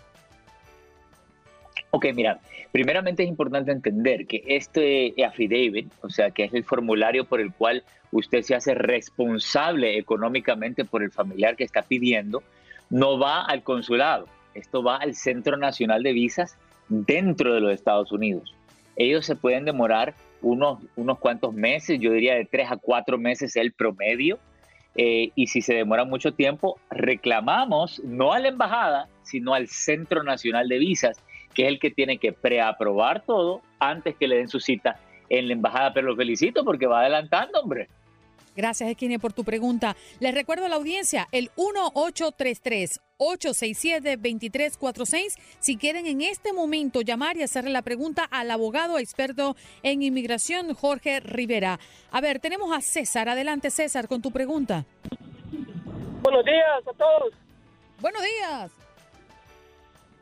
[1.98, 2.40] Ok, mira,
[2.72, 7.52] primeramente es importante entender que este affidavit, o sea, que es el formulario por el
[7.52, 12.44] cual usted se hace responsable económicamente por el familiar que está pidiendo,
[12.92, 16.56] no va al consulado, esto va al Centro Nacional de Visas
[16.88, 18.54] dentro de los Estados Unidos.
[18.96, 23.56] Ellos se pueden demorar unos, unos cuantos meses, yo diría de tres a cuatro meses
[23.56, 24.38] el promedio,
[24.94, 30.22] eh, y si se demora mucho tiempo, reclamamos no a la embajada, sino al Centro
[30.22, 31.18] Nacional de Visas
[31.58, 35.48] que es el que tiene que preaprobar todo antes que le den su cita en
[35.48, 35.92] la embajada.
[35.92, 37.90] Pero lo felicito porque va adelantando, hombre.
[38.56, 39.96] Gracias, Esquine, por tu pregunta.
[40.20, 41.50] Les recuerdo a la audiencia el
[43.18, 45.36] 1833-867-2346.
[45.58, 50.76] Si quieren en este momento llamar y hacerle la pregunta al abogado experto en inmigración,
[50.76, 51.80] Jorge Rivera.
[52.12, 53.30] A ver, tenemos a César.
[53.30, 54.86] Adelante, César, con tu pregunta.
[56.22, 57.34] Buenos días a todos.
[58.00, 58.77] Buenos días.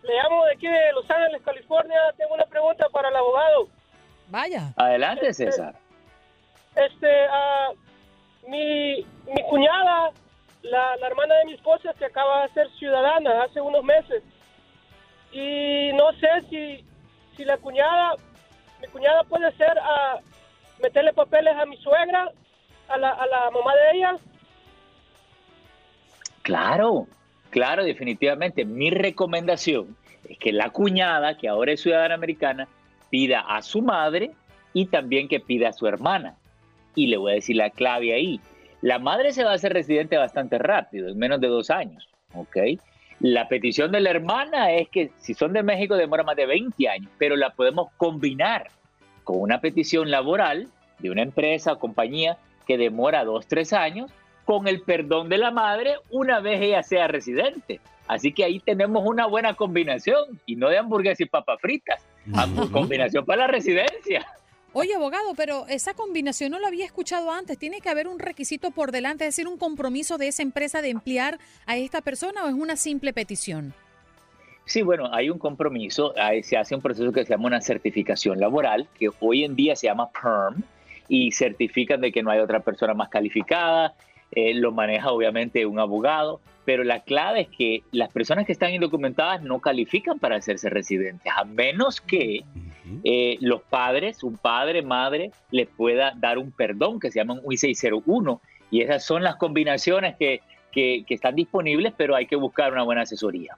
[0.08, 2.00] Le llamo de aquí de Los Ángeles, California.
[2.18, 3.68] Tengo una pregunta para el abogado.
[4.28, 4.74] Vaya.
[4.76, 5.76] Adelante, este, César.
[6.76, 8.98] Este, uh, mi,
[9.34, 10.12] mi cuñada,
[10.62, 14.24] la, la, hermana de mi esposa, se acaba de hacer ciudadana hace unos meses.
[15.32, 16.86] Y no sé si,
[17.36, 18.16] si la cuñada,
[18.82, 20.20] mi cuñada puede ser a
[20.82, 22.32] meterle papeles a mi suegra,
[22.90, 24.16] a la, a la mamá de ella.
[26.44, 27.08] Claro,
[27.56, 28.66] Claro, definitivamente.
[28.66, 29.96] Mi recomendación
[30.28, 32.68] es que la cuñada, que ahora es ciudadana americana,
[33.10, 34.32] pida a su madre
[34.74, 36.36] y también que pida a su hermana.
[36.96, 38.42] Y le voy a decir la clave ahí.
[38.82, 42.10] La madre se va a hacer residente bastante rápido, en menos de dos años.
[42.34, 42.58] ¿ok?
[43.22, 46.90] La petición de la hermana es que si son de México demora más de 20
[46.90, 48.68] años, pero la podemos combinar
[49.24, 50.68] con una petición laboral
[51.00, 52.36] de una empresa o compañía
[52.68, 54.12] que demora dos, tres años
[54.46, 57.82] con el perdón de la madre una vez ella sea residente.
[58.08, 62.02] Así que ahí tenemos una buena combinación y no de hamburguesas y papas fritas,
[62.72, 64.26] combinación para la residencia.
[64.74, 67.58] Oye, abogado, pero esa combinación no lo había escuchado antes.
[67.58, 70.90] ¿Tiene que haber un requisito por delante, es decir, un compromiso de esa empresa de
[70.90, 73.74] emplear a esta persona o es una simple petición?
[74.66, 78.88] Sí, bueno, hay un compromiso, se hace un proceso que se llama una certificación laboral,
[79.00, 80.64] que hoy en día se llama PERM,
[81.08, 83.94] y certifican de que no hay otra persona más calificada.
[84.32, 88.74] Eh, lo maneja obviamente un abogado, pero la clave es que las personas que están
[88.74, 92.44] indocumentadas no califican para hacerse residentes, a menos que
[93.04, 97.54] eh, los padres, un padre, madre, les pueda dar un perdón que se llama un
[97.54, 98.40] I-601.
[98.72, 102.84] Y esas son las combinaciones que, que, que están disponibles, pero hay que buscar una
[102.84, 103.56] buena asesoría.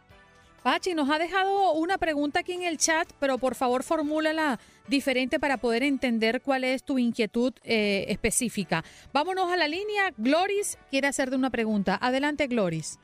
[0.63, 5.39] Pachi, nos ha dejado una pregunta aquí en el chat, pero por favor formúlala diferente
[5.39, 8.83] para poder entender cuál es tu inquietud eh, específica.
[9.13, 10.11] Vámonos a la línea.
[10.17, 11.97] Gloris quiere hacerte una pregunta.
[12.01, 12.99] Adelante, Gloris.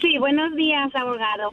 [0.00, 1.52] Sí, buenos días, abogado.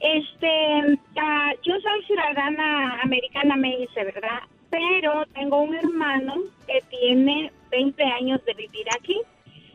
[0.00, 4.40] Este, ah, yo soy ciudadana americana, me dice, ¿verdad?
[4.68, 6.34] Pero tengo un hermano
[6.66, 9.20] que tiene 20 años de vivir aquí.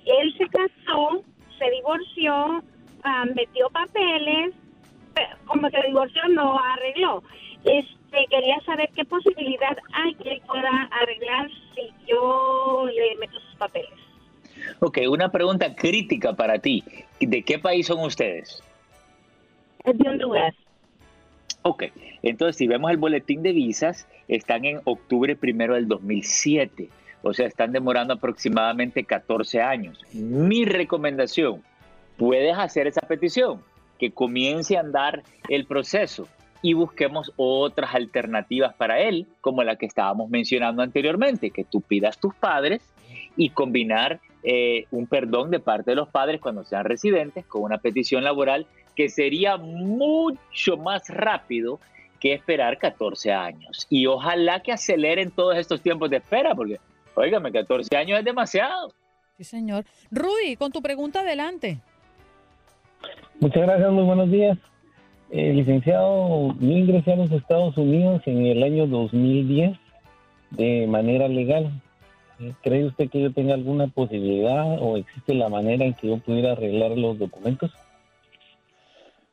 [0.05, 1.23] Él se casó,
[1.57, 2.63] se divorció,
[3.03, 4.53] ah, metió papeles,
[5.45, 7.23] como se divorció no arregló.
[7.65, 13.89] Este, quería saber qué posibilidad hay que pueda arreglar si yo le meto sus papeles.
[14.79, 16.83] Ok, una pregunta crítica para ti.
[17.19, 18.63] ¿De qué país son ustedes?
[19.83, 20.55] Es de Honduras.
[21.61, 21.85] Ok,
[22.21, 26.89] entonces si vemos el boletín de visas, están en octubre primero del 2007.
[27.21, 29.99] O sea, están demorando aproximadamente 14 años.
[30.13, 31.61] Mi recomendación,
[32.19, 33.63] puedes hacer esa petición,
[33.97, 36.27] que comience a andar el proceso
[36.61, 42.19] y busquemos otras alternativas para él, como la que estábamos mencionando anteriormente, que tú pidas
[42.19, 42.81] tus padres
[43.37, 47.77] y combinar eh, un perdón de parte de los padres cuando sean residentes con una
[47.77, 51.79] petición laboral que sería mucho más rápido
[52.19, 53.87] que esperar 14 años.
[53.89, 56.79] Y ojalá que aceleren todos estos tiempos de espera, porque,
[57.15, 58.93] óigame, 14 años es demasiado.
[59.37, 59.85] Sí, señor.
[60.11, 61.79] Rudy, con tu pregunta adelante.
[63.39, 64.57] Muchas gracias, muy buenos días.
[65.31, 69.77] Eh, licenciado, yo ingresé a los Estados Unidos en el año 2010
[70.51, 71.71] de manera legal.
[72.39, 76.17] Eh, ¿Cree usted que yo tenga alguna posibilidad o existe la manera en que yo
[76.17, 77.71] pudiera arreglar los documentos?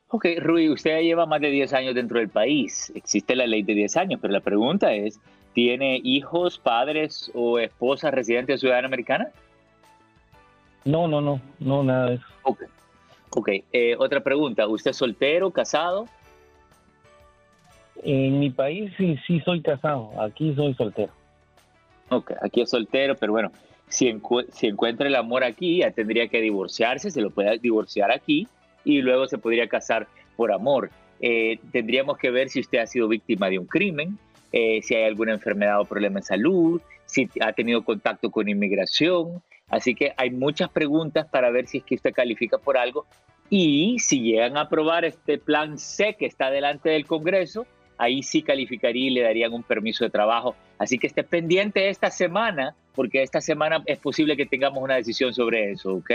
[0.09, 2.91] Ok, Rui, usted ya lleva más de 10 años dentro del país.
[2.95, 5.19] Existe la ley de 10 años, pero la pregunta es,
[5.53, 9.29] ¿tiene hijos, padres o esposa residente de ciudadana americana?
[10.85, 12.25] No, no, no, no, nada de eso.
[12.43, 12.63] Ok,
[13.31, 13.49] ok.
[13.71, 16.07] Eh, otra pregunta, ¿usted es soltero, casado?
[18.03, 21.11] En mi país sí, sí soy casado, aquí soy soltero.
[22.09, 23.51] Ok, aquí es soltero, pero bueno,
[23.89, 28.11] si, encu- si encuentra el amor aquí, ya tendría que divorciarse, se lo puede divorciar
[28.11, 28.47] aquí
[28.85, 30.89] y luego se podría casar por amor.
[31.19, 34.17] Eh, tendríamos que ver si usted ha sido víctima de un crimen,
[34.51, 39.41] eh, si hay alguna enfermedad o problema en salud, si ha tenido contacto con inmigración.
[39.69, 43.05] Así que hay muchas preguntas para ver si es que usted califica por algo.
[43.49, 47.65] Y si llegan a aprobar este plan C que está delante del Congreso,
[47.97, 50.55] ahí sí calificaría y le darían un permiso de trabajo.
[50.77, 55.33] Así que esté pendiente esta semana, porque esta semana es posible que tengamos una decisión
[55.33, 56.11] sobre eso, ¿ok?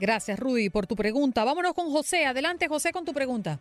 [0.00, 1.44] Gracias, Rudy, por tu pregunta.
[1.44, 2.26] Vámonos con José.
[2.26, 3.58] Adelante, José, con tu pregunta.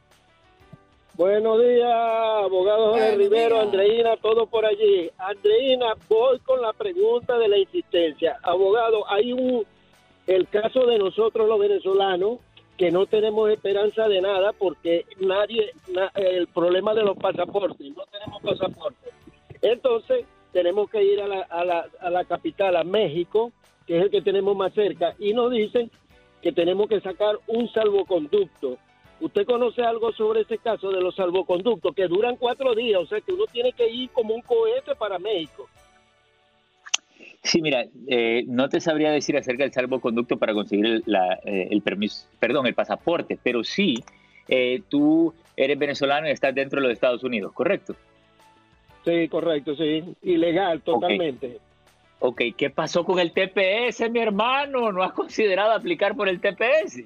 [1.15, 3.65] Buenos días, abogado Jorge Rivero, días.
[3.65, 5.11] Andreina, todo por allí.
[5.19, 8.37] Andreina, voy con la pregunta de la insistencia.
[8.41, 9.63] Abogado, hay un,
[10.25, 12.39] el caso de nosotros los venezolanos,
[12.77, 18.03] que no tenemos esperanza de nada porque nadie, na- el problema de los pasaportes, no
[18.11, 19.13] tenemos pasaportes.
[19.61, 23.51] Entonces, tenemos que ir a la, a la, a la capital, a México,
[23.85, 25.91] que es el que tenemos más cerca, y nos dicen
[26.41, 28.77] que tenemos que sacar un salvoconducto.
[29.19, 33.01] ¿Usted conoce algo sobre ese caso de los salvoconductos que duran cuatro días?
[33.01, 35.67] O sea que uno tiene que ir como un cohete para México.
[37.43, 41.67] Sí, mira, eh, no te sabría decir acerca del salvoconducto para conseguir el, la, eh,
[41.71, 43.95] el permiso, perdón, el pasaporte, pero sí,
[44.47, 47.95] eh, tú eres venezolano y estás dentro de los Estados Unidos, ¿correcto?
[49.03, 50.03] Sí, correcto, sí.
[50.21, 51.59] Ilegal, totalmente.
[52.19, 54.93] Ok, ¿qué pasó con el TPS, mi hermano?
[54.93, 57.03] ¿No has considerado aplicar por el TPS?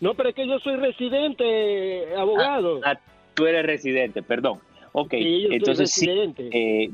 [0.00, 2.80] No, pero es que yo soy residente, abogado.
[2.84, 2.98] Ah,
[3.34, 4.60] tú eres residente, perdón.
[4.92, 6.10] Ok, Sí, yo soy entonces sí,
[6.52, 6.90] eh,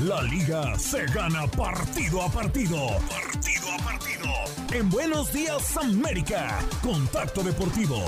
[0.00, 2.98] La liga se gana partido a partido.
[3.08, 4.30] Partido a partido.
[4.72, 8.04] En Buenos Días América, Contacto Deportivo.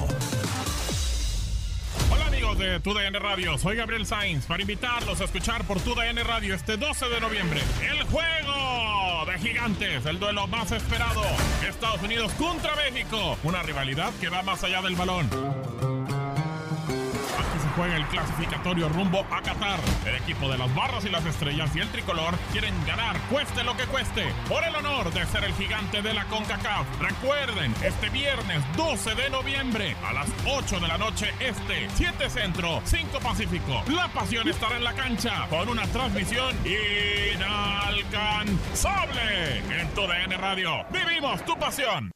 [2.11, 6.55] Hola amigos de TUDN Radio, soy Gabriel Sainz para invitarlos a escuchar por TUDN Radio
[6.55, 11.23] este 12 de noviembre el juego de gigantes, el duelo más esperado,
[11.69, 15.96] Estados Unidos contra México, una rivalidad que va más allá del balón
[17.77, 19.79] juega el clasificatorio rumbo a Qatar.
[20.07, 23.77] El equipo de las barras y las estrellas y el tricolor quieren ganar, cueste lo
[23.77, 26.87] que cueste, por el honor de ser el gigante de la CONCACAF.
[27.01, 32.81] Recuerden, este viernes 12 de noviembre a las 8 de la noche este, 7 centro,
[32.85, 33.83] 5 pacífico.
[33.89, 40.87] La pasión estará en la cancha con una transmisión inalcanzable en tu DN Radio.
[40.91, 42.11] Vivimos tu pasión.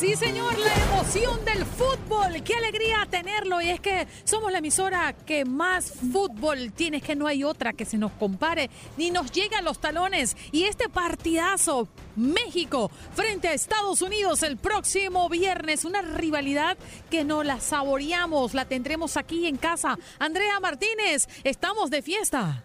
[0.00, 2.42] Sí, señor, la emoción del fútbol.
[2.42, 3.60] Qué alegría tenerlo.
[3.60, 6.96] Y es que somos la emisora que más fútbol tiene.
[6.96, 10.38] Es que no hay otra que se nos compare ni nos llegue a los talones.
[10.52, 11.86] Y este partidazo,
[12.16, 15.84] México frente a Estados Unidos el próximo viernes.
[15.84, 16.78] Una rivalidad
[17.10, 18.54] que no la saboreamos.
[18.54, 19.98] La tendremos aquí en casa.
[20.18, 22.64] Andrea Martínez, estamos de fiesta.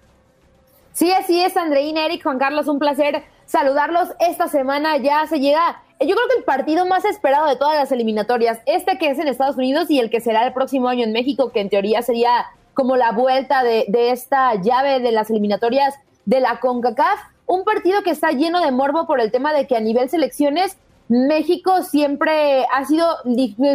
[0.93, 4.09] Sí, así es, Andreina, Eric, Juan Carlos, un placer saludarlos.
[4.19, 7.91] Esta semana ya se llega yo creo que el partido más esperado de todas las
[7.91, 11.13] eliminatorias, este que es en Estados Unidos y el que será el próximo año en
[11.13, 16.41] México, que en teoría sería como la vuelta de, esta llave de las eliminatorias de
[16.41, 19.79] la CONCACAF, un partido que está lleno de morbo por el tema de que a
[19.79, 20.77] nivel selecciones
[21.07, 23.07] México siempre ha sido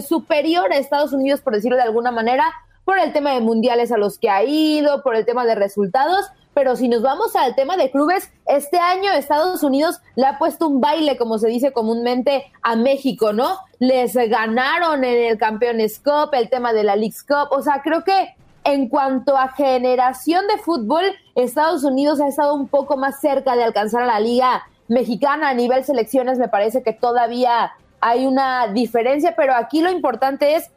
[0.06, 2.52] superior a Estados Unidos, por decirlo de alguna manera,
[2.84, 6.26] por el tema de mundiales a los que ha ido, por el tema de resultados,
[6.54, 10.66] pero si nos vamos al tema de clubes, este año Estados Unidos le ha puesto
[10.66, 13.58] un baile, como se dice comúnmente, a México, ¿no?
[13.78, 18.04] Les ganaron en el Campeones Cup, el tema de la League's Cup, o sea, creo
[18.04, 18.34] que
[18.64, 23.64] en cuanto a generación de fútbol, Estados Unidos ha estado un poco más cerca de
[23.64, 29.34] alcanzar a la liga mexicana a nivel selecciones, me parece que todavía hay una diferencia,
[29.36, 30.70] pero aquí lo importante es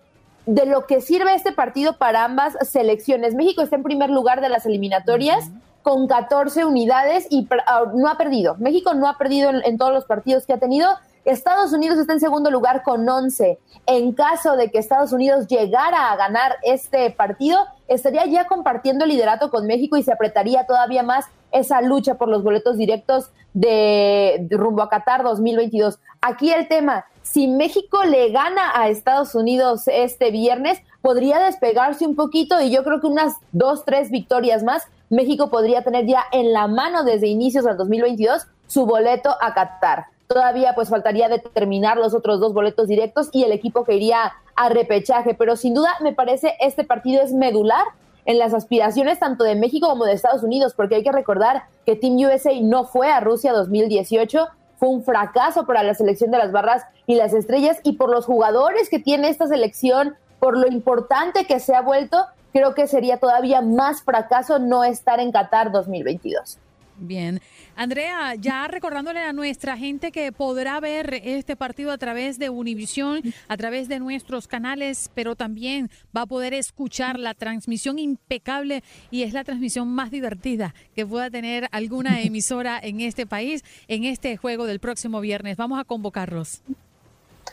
[0.46, 3.34] de lo que sirve este partido para ambas selecciones.
[3.36, 5.50] México está en primer lugar de las eliminatorias
[5.82, 8.56] con 14 unidades y ah, no ha perdido.
[8.58, 10.89] México no ha perdido en, todos los partidos que ha tenido.
[11.26, 13.60] Estados Unidos está en segundo lugar con 11.
[13.86, 19.12] En caso de que Estados Unidos llegara a ganar este partido, estaría ya compartiendo el
[19.12, 24.47] liderato con México y se apretaría todavía más esa lucha por los boletos directos de,
[24.49, 25.99] rumbo a Qatar 2022.
[26.22, 32.16] Aquí el tema, si México le gana a Estados Unidos este viernes, podría despegarse un
[32.16, 36.54] poquito y yo creo que unas dos, tres victorias más, México podría tener ya en
[36.54, 40.06] la mano desde inicios del 2022 su boleto a Qatar.
[40.28, 44.70] Todavía pues faltaría determinar los otros dos boletos directos y el equipo que iría a
[44.70, 47.86] repechaje, pero sin duda me parece este partido es medular
[48.26, 51.95] en las aspiraciones tanto de México como de Estados Unidos, porque hay que recordar que
[51.95, 54.47] Team USA no fue a Rusia 2018,
[54.78, 58.26] fue un fracaso para la selección de las barras y las estrellas y por los
[58.26, 63.17] jugadores que tiene esta selección, por lo importante que se ha vuelto, creo que sería
[63.17, 66.59] todavía más fracaso no estar en Qatar 2022.
[66.97, 67.41] Bien.
[67.76, 73.21] Andrea, ya recordándole a nuestra gente que podrá ver este partido a través de Univisión,
[73.47, 79.24] a través de nuestros canales, pero también va a poder escuchar la transmisión impecable y
[79.24, 84.38] es la transmisión más divertida que pueda tener alguna emisora en este país en este
[84.38, 85.57] juego del próximo viernes.
[85.57, 86.61] Vamos a convocarlos.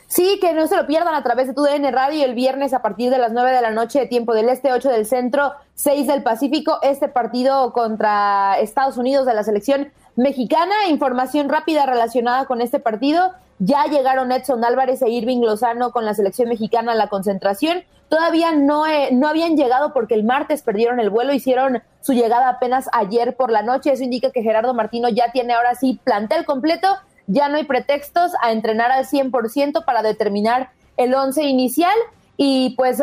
[0.07, 2.83] Sí, que no se lo pierdan a través de tu DN Radio el viernes a
[2.83, 6.25] partir de las 9 de la noche, tiempo del este, 8 del centro, 6 del
[6.25, 6.81] Pacífico.
[6.83, 10.75] Este partido contra Estados Unidos de la selección mexicana.
[10.89, 13.33] Información rápida relacionada con este partido.
[13.59, 17.85] Ya llegaron Edson Álvarez e Irving Lozano con la selección mexicana a la concentración.
[18.09, 22.49] Todavía no, eh, no habían llegado porque el martes perdieron el vuelo, hicieron su llegada
[22.49, 23.93] apenas ayer por la noche.
[23.93, 26.89] Eso indica que Gerardo Martino ya tiene ahora sí plantel completo.
[27.27, 31.97] Ya no hay pretextos a entrenar al 100% para determinar el once inicial.
[32.37, 33.01] Y pues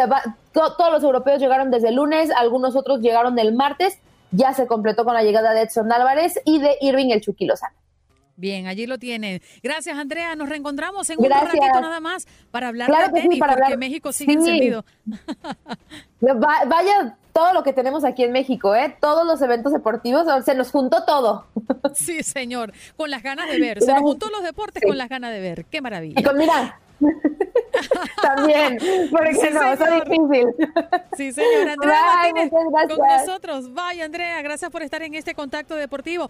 [0.51, 3.99] todos los europeos llegaron desde el lunes, algunos otros llegaron el martes.
[4.31, 7.75] Ya se completó con la llegada de Edson Álvarez y de Irving el Chucky Lozano.
[8.37, 9.41] Bien, allí lo tienen.
[9.63, 10.35] Gracias, Andrea.
[10.35, 14.85] Nos reencontramos en un ratito nada más para hablar de tenis, porque México sigue encendido.
[16.21, 18.95] Vaya todo lo que tenemos aquí en México, ¿eh?
[19.01, 21.47] Todos los eventos deportivos, se nos juntó todo.
[21.95, 23.81] Sí, señor, con las ganas de ver.
[23.81, 25.65] Se nos juntó los deportes con las ganas de ver.
[25.65, 26.19] Qué maravilla.
[26.19, 26.79] Y con, mira,
[28.21, 28.77] también,
[29.11, 30.47] porque sí, no, es difícil.
[31.15, 31.73] Sí, señora.
[31.73, 33.73] Andrea Martínez, con nosotros.
[33.73, 36.29] Vaya, Andrea, gracias por estar en este contacto deportivo.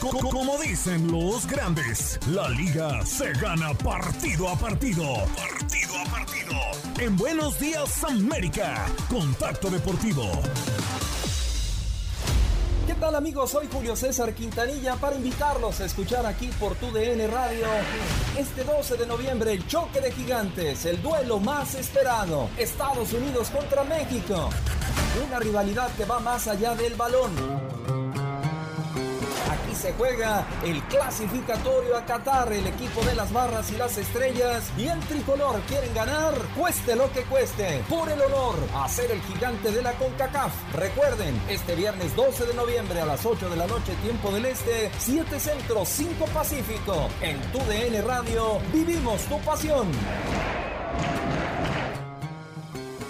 [0.00, 5.02] Como dicen los grandes, la liga se gana partido a partido.
[5.36, 6.54] Partido a partido.
[7.00, 10.22] En Buenos Días América, Contacto Deportivo.
[12.88, 13.50] ¿Qué tal amigos?
[13.50, 17.66] Soy Julio César Quintanilla para invitarlos a escuchar aquí por tu DN Radio
[18.38, 23.84] este 12 de noviembre el choque de gigantes, el duelo más esperado, Estados Unidos contra
[23.84, 24.48] México.
[25.26, 28.07] Una rivalidad que va más allá del balón
[29.78, 32.52] se juega el clasificatorio a Qatar.
[32.52, 37.10] El equipo de las barras y las estrellas y el tricolor quieren ganar, cueste lo
[37.12, 40.52] que cueste, por el honor a ser el gigante de la CONCACAF.
[40.74, 44.90] Recuerden, este viernes 12 de noviembre a las 8 de la noche, tiempo del este,
[44.98, 47.08] 7 Centro, 5 Pacífico.
[47.20, 49.88] En tu DN Radio, vivimos tu pasión.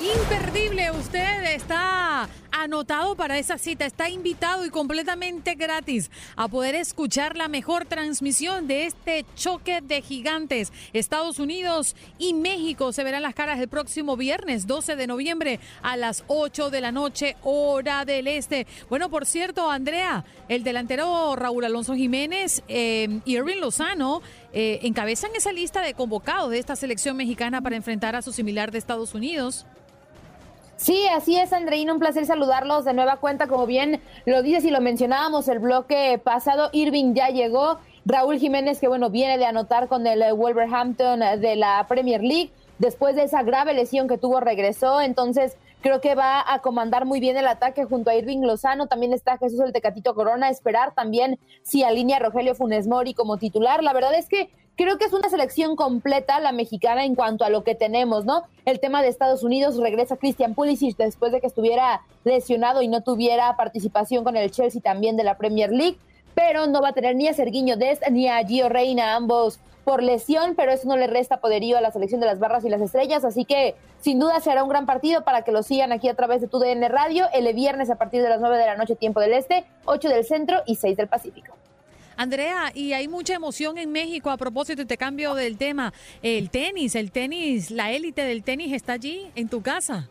[0.00, 2.28] Imperdible, usted está
[2.62, 8.66] anotado para esa cita, está invitado y completamente gratis a poder escuchar la mejor transmisión
[8.66, 10.72] de este choque de gigantes.
[10.92, 15.96] Estados Unidos y México se verán las caras el próximo viernes 12 de noviembre a
[15.96, 18.66] las 8 de la noche, hora del este.
[18.88, 25.30] Bueno, por cierto, Andrea, el delantero Raúl Alonso Jiménez eh, y Irving Lozano eh, encabezan
[25.36, 29.14] esa lista de convocados de esta selección mexicana para enfrentar a su similar de Estados
[29.14, 29.66] Unidos.
[30.78, 33.48] Sí, así es, Andreina, un placer saludarlos de nueva cuenta.
[33.48, 37.80] Como bien lo dices y lo mencionábamos el bloque pasado, Irving ya llegó.
[38.06, 42.52] Raúl Jiménez, que bueno, viene de anotar con el Wolverhampton de la Premier League.
[42.78, 45.00] Después de esa grave lesión que tuvo, regresó.
[45.00, 48.86] Entonces, creo que va a comandar muy bien el ataque junto a Irving Lozano.
[48.86, 50.48] También está Jesús el Tecatito Corona.
[50.48, 53.82] Esperar también si alinea Rogelio Funes Mori como titular.
[53.82, 54.48] La verdad es que
[54.78, 58.44] creo que es una selección completa la mexicana en cuanto a lo que tenemos, ¿no?
[58.64, 63.02] El tema de Estados Unidos regresa Christian Pulisic después de que estuviera lesionado y no
[63.02, 65.98] tuviera participación con el Chelsea también de la Premier League,
[66.36, 70.00] pero no va a tener ni a Serguiño Dest ni a Gio Reina, ambos por
[70.00, 72.80] lesión, pero eso no le resta poderío a la selección de las barras y las
[72.80, 76.14] estrellas, así que sin duda será un gran partido para que lo sigan aquí a
[76.14, 78.94] través de tu DN Radio el viernes a partir de las 9 de la noche
[78.94, 81.56] tiempo del Este, 8 del Centro y 6 del Pacífico.
[82.18, 86.96] Andrea, y hay mucha emoción en México a propósito, te cambio del tema, el tenis,
[86.96, 90.08] el tenis, la élite del tenis está allí en tu casa.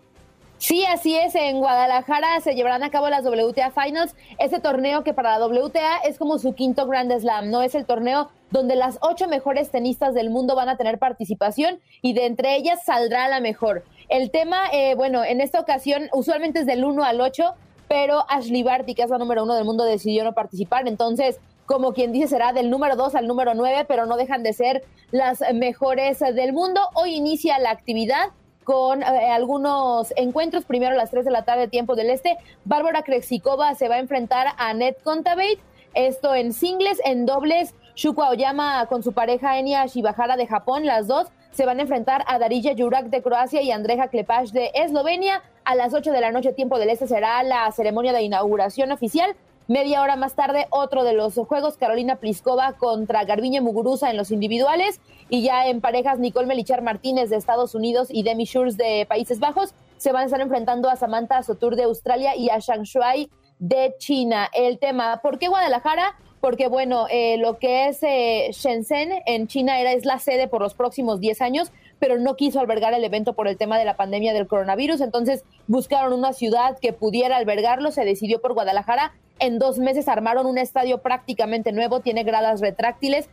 [0.58, 1.36] Sí, así es.
[1.36, 4.16] En Guadalajara se llevarán a cabo las WTA Finals.
[4.40, 7.62] Ese torneo que para la WTA es como su quinto Grand Slam, ¿no?
[7.62, 12.14] Es el torneo donde las ocho mejores tenistas del mundo van a tener participación y
[12.14, 13.84] de entre ellas saldrá la mejor.
[14.08, 17.54] El tema, eh, bueno, en esta ocasión usualmente es del 1 al 8,
[17.90, 20.88] pero Ashley Barty, que es la número uno del mundo, decidió no participar.
[20.88, 24.54] Entonces, como quien dice, será del número 2 al número 9, pero no dejan de
[24.54, 26.82] ser las mejores del mundo.
[26.96, 28.30] Hoy inicia la actividad
[28.64, 30.64] con eh, algunos encuentros.
[30.64, 32.38] Primero a las 3 de la tarde, tiempo del este.
[32.64, 35.60] Bárbara Krexikova se va a enfrentar a Net Contabate.
[35.94, 37.76] Esto en singles, en dobles.
[37.96, 42.24] Shuko Aoyama con su pareja Enya Shibahara de Japón, las dos se van a enfrentar
[42.28, 45.42] a Darija Jurak de Croacia y Andreja Klepash de Eslovenia.
[45.66, 49.36] A las 8 de la noche, tiempo del este, será la ceremonia de inauguración oficial.
[49.68, 54.32] Media hora más tarde, otro de los juegos, Carolina Pliskova contra Garbiñe Muguruza en los
[54.32, 55.02] individuales.
[55.30, 59.40] Y ya en parejas, Nicole Melichar Martínez de Estados Unidos y Demi Schurz de Países
[59.40, 63.30] Bajos se van a estar enfrentando a Samantha Sotur de Australia y a Shang Shuai
[63.60, 64.48] de China.
[64.54, 66.16] El tema, ¿por qué Guadalajara?
[66.40, 70.62] Porque, bueno, eh, lo que es eh, Shenzhen en China era, es la sede por
[70.62, 73.96] los próximos 10 años, pero no quiso albergar el evento por el tema de la
[73.96, 75.02] pandemia del coronavirus.
[75.02, 80.46] Entonces buscaron una ciudad que pudiera albergarlo, se decidió por Guadalajara en dos meses armaron
[80.46, 83.30] un estadio prácticamente nuevo, tiene gradas retráctiles.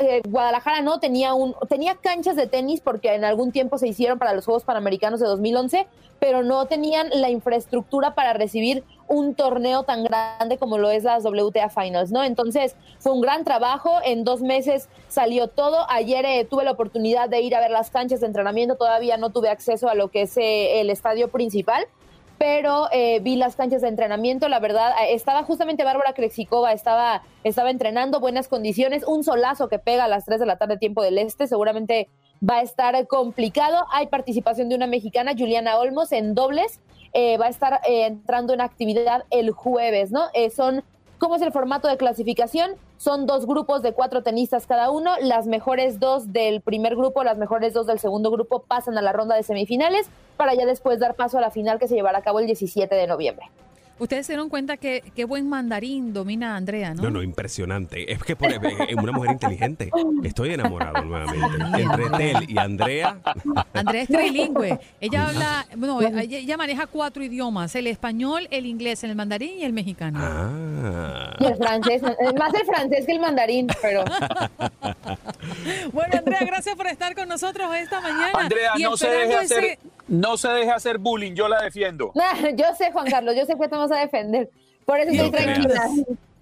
[0.00, 4.18] Eh, Guadalajara no tenía un tenía canchas de tenis porque en algún tiempo se hicieron
[4.18, 5.86] para los Juegos Panamericanos de 2011,
[6.18, 8.84] pero no tenían la infraestructura para recibir
[9.14, 12.24] un torneo tan grande como lo es las WTA Finals, ¿no?
[12.24, 17.28] Entonces fue un gran trabajo, en dos meses salió todo, ayer eh, tuve la oportunidad
[17.28, 20.22] de ir a ver las canchas de entrenamiento, todavía no tuve acceso a lo que
[20.22, 21.86] es eh, el estadio principal,
[22.38, 27.70] pero eh, vi las canchas de entrenamiento, la verdad, estaba justamente Bárbara Krexikova, estaba, estaba
[27.70, 31.18] entrenando, buenas condiciones, un solazo que pega a las 3 de la tarde tiempo del
[31.18, 32.08] este, seguramente
[32.48, 33.86] va a estar complicado.
[33.92, 36.80] Hay participación de una mexicana, Juliana Olmos, en dobles,
[37.14, 40.24] eh, va a estar eh, entrando en actividad el jueves, ¿no?
[40.34, 40.82] Eh, son,
[41.18, 42.72] ¿cómo es el formato de clasificación?
[42.98, 47.38] Son dos grupos de cuatro tenistas cada uno, las mejores dos del primer grupo, las
[47.38, 51.14] mejores dos del segundo grupo pasan a la ronda de semifinales para ya después dar
[51.14, 53.46] paso a la final que se llevará a cabo el 17 de noviembre.
[53.98, 57.04] Ustedes se dieron cuenta que qué buen mandarín domina Andrea, ¿no?
[57.04, 58.12] No, no, impresionante.
[58.12, 59.90] Es que por, es una mujer inteligente.
[60.24, 61.82] Estoy enamorado nuevamente.
[61.82, 63.18] Entre Tel y Andrea.
[63.72, 64.80] Andrea es trilingüe.
[65.00, 69.64] Ella habla, bueno, ella, ella maneja cuatro idiomas: el español, el inglés, el mandarín y
[69.64, 70.18] el mexicano.
[70.20, 71.36] Ah.
[71.38, 74.04] Y el francés, eh, más el francés que el mandarín, pero...
[75.92, 78.30] Bueno, Andrea, gracias por estar con nosotros esta mañana.
[78.34, 79.78] Andrea, Y no se, deje hacer, ese-
[80.08, 82.12] no se deje hacer bullying, yo la defiendo.
[82.14, 84.50] Nah, yo sé, Juan Carlos, yo sé que te vamos a defender.
[84.84, 85.90] Por eso estoy No tranquila.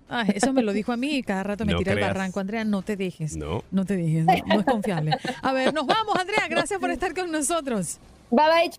[0.08, 2.38] Ay, eso me lo dijo a mí y cada rato me No tira el barranco.
[2.38, 3.34] Andrea, no te dejes.
[3.36, 3.64] No.
[3.70, 5.16] No te dejes, no, no es confiable.
[5.40, 6.48] A ver, nos vamos, Andrea.
[6.48, 7.98] Gracias por estar con nosotros.
[8.30, 8.70] Bye bye.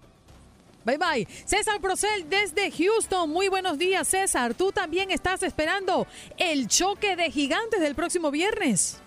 [0.86, 1.28] Bye bye.
[1.46, 3.30] César Procel desde Houston.
[3.32, 4.54] Muy buenos días, César.
[4.54, 6.06] Tú también estás esperando
[6.38, 9.00] el choque de gigantes del próximo viernes.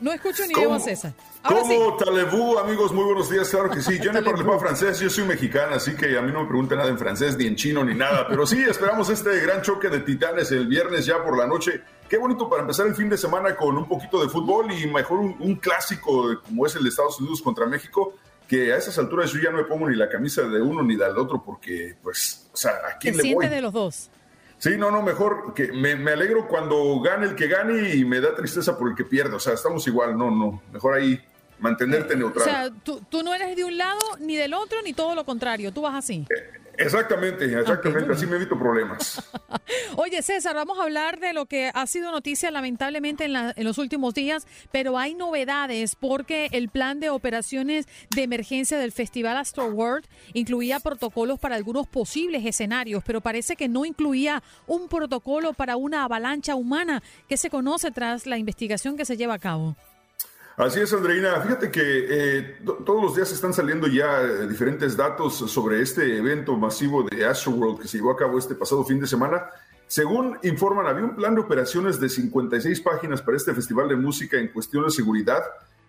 [0.00, 1.12] No escucho ni veo a César.
[1.48, 1.76] Ahora sí.
[1.76, 2.92] ¿Cómo talebú, amigos?
[2.92, 3.98] Muy buenos días, claro que sí.
[4.02, 6.90] Yo no parlo francés, yo soy mexicana, así que a mí no me preguntan nada
[6.90, 8.26] en francés, ni en chino, ni nada.
[8.28, 11.82] Pero sí, esperamos este gran choque de titanes el viernes ya por la noche.
[12.08, 15.18] Qué bonito para empezar el fin de semana con un poquito de fútbol y mejor
[15.18, 18.14] un, un clásico como es el de Estados Unidos contra México,
[18.48, 20.96] que a esas alturas yo ya no me pongo ni la camisa de uno ni
[20.96, 23.46] del otro porque, pues, o sea, ¿a Te quién le voy?
[23.48, 24.10] de los dos.
[24.58, 28.20] Sí, no, no, mejor que me, me alegro cuando gane el que gane y me
[28.20, 29.36] da tristeza por el que pierde.
[29.36, 31.22] O sea, estamos igual, no, no, mejor ahí
[31.58, 32.44] mantenerte O neutral.
[32.44, 35.72] sea, tú, tú no eres de un lado ni del otro, ni todo lo contrario.
[35.72, 36.26] Tú vas así.
[36.78, 39.22] Exactamente, exactamente, así me evito problemas.
[39.96, 43.64] Oye, César, vamos a hablar de lo que ha sido noticia lamentablemente en, la- en
[43.64, 49.38] los últimos días, pero hay novedades porque el plan de operaciones de emergencia del Festival
[49.38, 50.04] Astroworld
[50.34, 56.04] incluía protocolos para algunos posibles escenarios, pero parece que no incluía un protocolo para una
[56.04, 59.76] avalancha humana que se conoce tras la investigación que se lleva a cabo.
[60.56, 61.38] Así es, Andreina.
[61.42, 61.80] Fíjate que
[62.38, 67.02] eh, to- todos los días están saliendo ya eh, diferentes datos sobre este evento masivo
[67.02, 69.50] de Astroworld que se llevó a cabo este pasado fin de semana.
[69.86, 74.38] Según informan, había un plan de operaciones de 56 páginas para este festival de música
[74.38, 75.42] en cuestión de seguridad,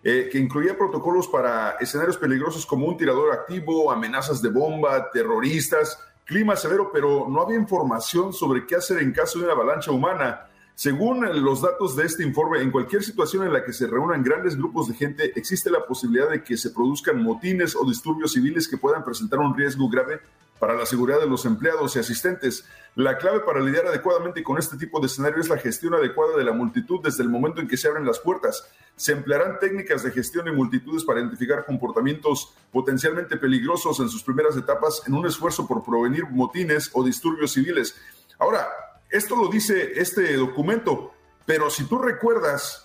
[0.04, 5.98] eh, que incluía protocolos para escenarios peligrosos como un tirador activo, amenazas de bomba, terroristas,
[6.26, 10.44] clima severo, pero no había información sobre qué hacer en caso de una avalancha humana.
[10.78, 14.56] Según los datos de este informe, en cualquier situación en la que se reúnan grandes
[14.56, 18.76] grupos de gente, existe la posibilidad de que se produzcan motines o disturbios civiles que
[18.76, 20.20] puedan presentar un riesgo grave
[20.60, 22.64] para la seguridad de los empleados y asistentes.
[22.94, 26.44] La clave para lidiar adecuadamente con este tipo de escenario es la gestión adecuada de
[26.44, 28.64] la multitud desde el momento en que se abren las puertas.
[28.94, 34.56] Se emplearán técnicas de gestión de multitudes para identificar comportamientos potencialmente peligrosos en sus primeras
[34.56, 37.96] etapas en un esfuerzo por prevenir motines o disturbios civiles.
[38.38, 38.68] Ahora,
[39.10, 41.12] esto lo dice este documento,
[41.46, 42.84] pero si tú recuerdas,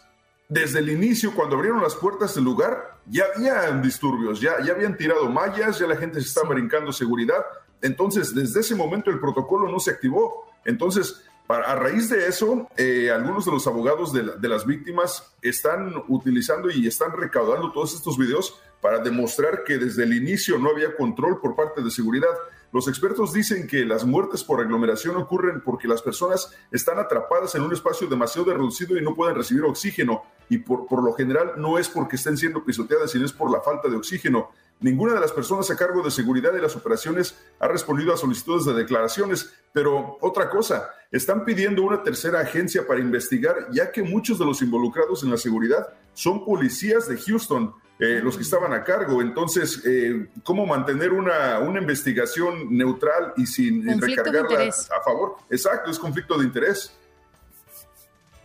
[0.50, 4.96] desde el inicio, cuando abrieron las puertas del lugar, ya habían disturbios, ya, ya habían
[4.98, 7.44] tirado mallas, ya la gente se estaba brincando seguridad.
[7.82, 10.46] Entonces, desde ese momento el protocolo no se activó.
[10.64, 14.66] Entonces, para- a raíz de eso, eh, algunos de los abogados de, la- de las
[14.66, 20.58] víctimas están utilizando y están recaudando todos estos videos para demostrar que desde el inicio
[20.60, 22.28] no había control por parte de seguridad.
[22.74, 27.62] Los expertos dicen que las muertes por aglomeración ocurren porque las personas están atrapadas en
[27.62, 30.24] un espacio demasiado reducido y no pueden recibir oxígeno.
[30.50, 33.62] Y por, por lo general no es porque estén siendo pisoteadas, sino es por la
[33.62, 34.50] falta de oxígeno.
[34.82, 38.66] Ninguna de las personas a cargo de seguridad de las operaciones ha respondido a solicitudes
[38.66, 44.38] de declaraciones, pero otra cosa, están pidiendo una tercera agencia para investigar, ya que muchos
[44.40, 47.74] de los involucrados en la seguridad son policías de Houston,
[48.04, 49.22] eh, los que estaban a cargo.
[49.22, 55.38] Entonces, eh, ¿cómo mantener una, una investigación neutral y sin Conflicto recargarla a favor?
[55.50, 56.94] Exacto, es conflicto de interés.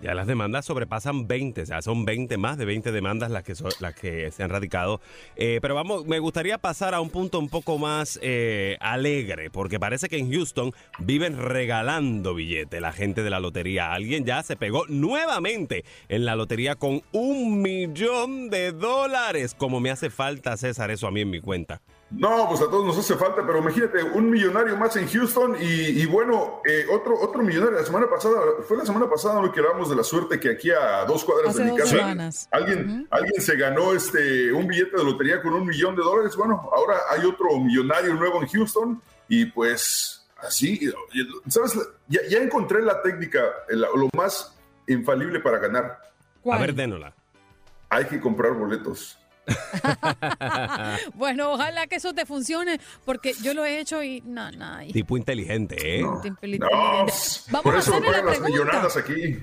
[0.00, 3.54] Ya las demandas sobrepasan 20, o sea, son 20 más de 20 demandas las que,
[3.80, 5.00] las que se han radicado.
[5.36, 9.80] Eh, pero vamos, me gustaría pasar a un punto un poco más eh, alegre, porque
[9.80, 13.92] parece que en Houston viven regalando billetes la gente de la lotería.
[13.92, 19.54] Alguien ya se pegó nuevamente en la lotería con un millón de dólares.
[19.54, 21.80] Como me hace falta, César, eso a mí en mi cuenta.
[22.10, 26.00] No, pues a todos nos hace falta, pero imagínate, un millonario más en Houston y,
[26.02, 27.78] y bueno, eh, otro, otro millonario.
[27.78, 30.70] La semana pasada, fue la semana pasada lo que hablamos de la suerte que aquí
[30.70, 35.04] a dos cuadras Hace de mi casa alguien, alguien se ganó este un billete de
[35.04, 36.34] lotería con un millón de dólares.
[36.34, 40.90] Bueno, ahora hay otro millonario nuevo en Houston y pues así,
[41.48, 41.78] ¿sabes?
[42.06, 44.56] Ya, ya encontré la técnica, lo más
[44.86, 46.00] infalible para ganar.
[46.50, 47.12] A ver, dénola.
[47.90, 49.18] Hay que comprar boletos.
[51.14, 54.82] Bueno, ojalá que eso te funcione, porque yo lo he hecho y no, no.
[54.82, 56.04] y- Tipo inteligente, ¿eh?
[56.24, 56.66] inteligente.
[56.70, 58.48] No, Vamos por a me hacerle la las pregunta.
[58.48, 59.38] millonadas aquí.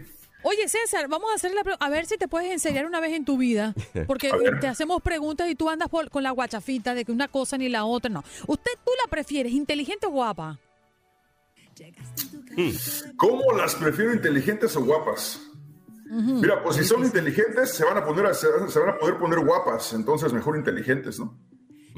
[0.48, 3.14] Oye, César, vamos a hacer la pre- a ver si te puedes enseriar una vez
[3.14, 3.74] en tu vida,
[4.08, 4.60] porque ver.
[4.60, 7.68] te hacemos preguntas y tú andas por- con la guachafita de que una cosa ni
[7.70, 8.24] la otra, no.
[8.46, 10.60] ¿Usted tú la prefieres inteligente o guapa?
[13.18, 15.42] ¿Cómo las prefiero inteligentes o guapas?
[16.06, 19.18] Mira, pues si son inteligentes, se van a poner a- se, se van a poder
[19.18, 21.38] poner guapas, entonces mejor inteligentes, ¿no?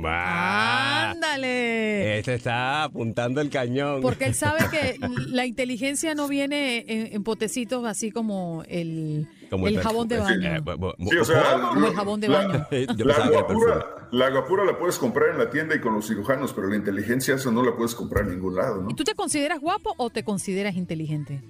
[0.06, 2.20] Ah, Ándale.
[2.20, 4.02] Este está apuntando el cañón.
[4.02, 4.98] Porque él sabe que
[5.30, 10.50] la inteligencia no viene en, en potecitos así como el, Como el jabón de baño.
[10.56, 10.62] eh,
[11.10, 12.68] Sí, o sea, Como el jabón de la- baño.
[12.98, 16.68] La guapura, la guapura la puedes comprar en la tienda y con los cirujanos, pero
[16.68, 18.90] la inteligencia eso no la puedes comprar en ningún lado, ¿no?
[18.92, 21.42] ¿Y tú te consideras guapo o te consideras inteligente?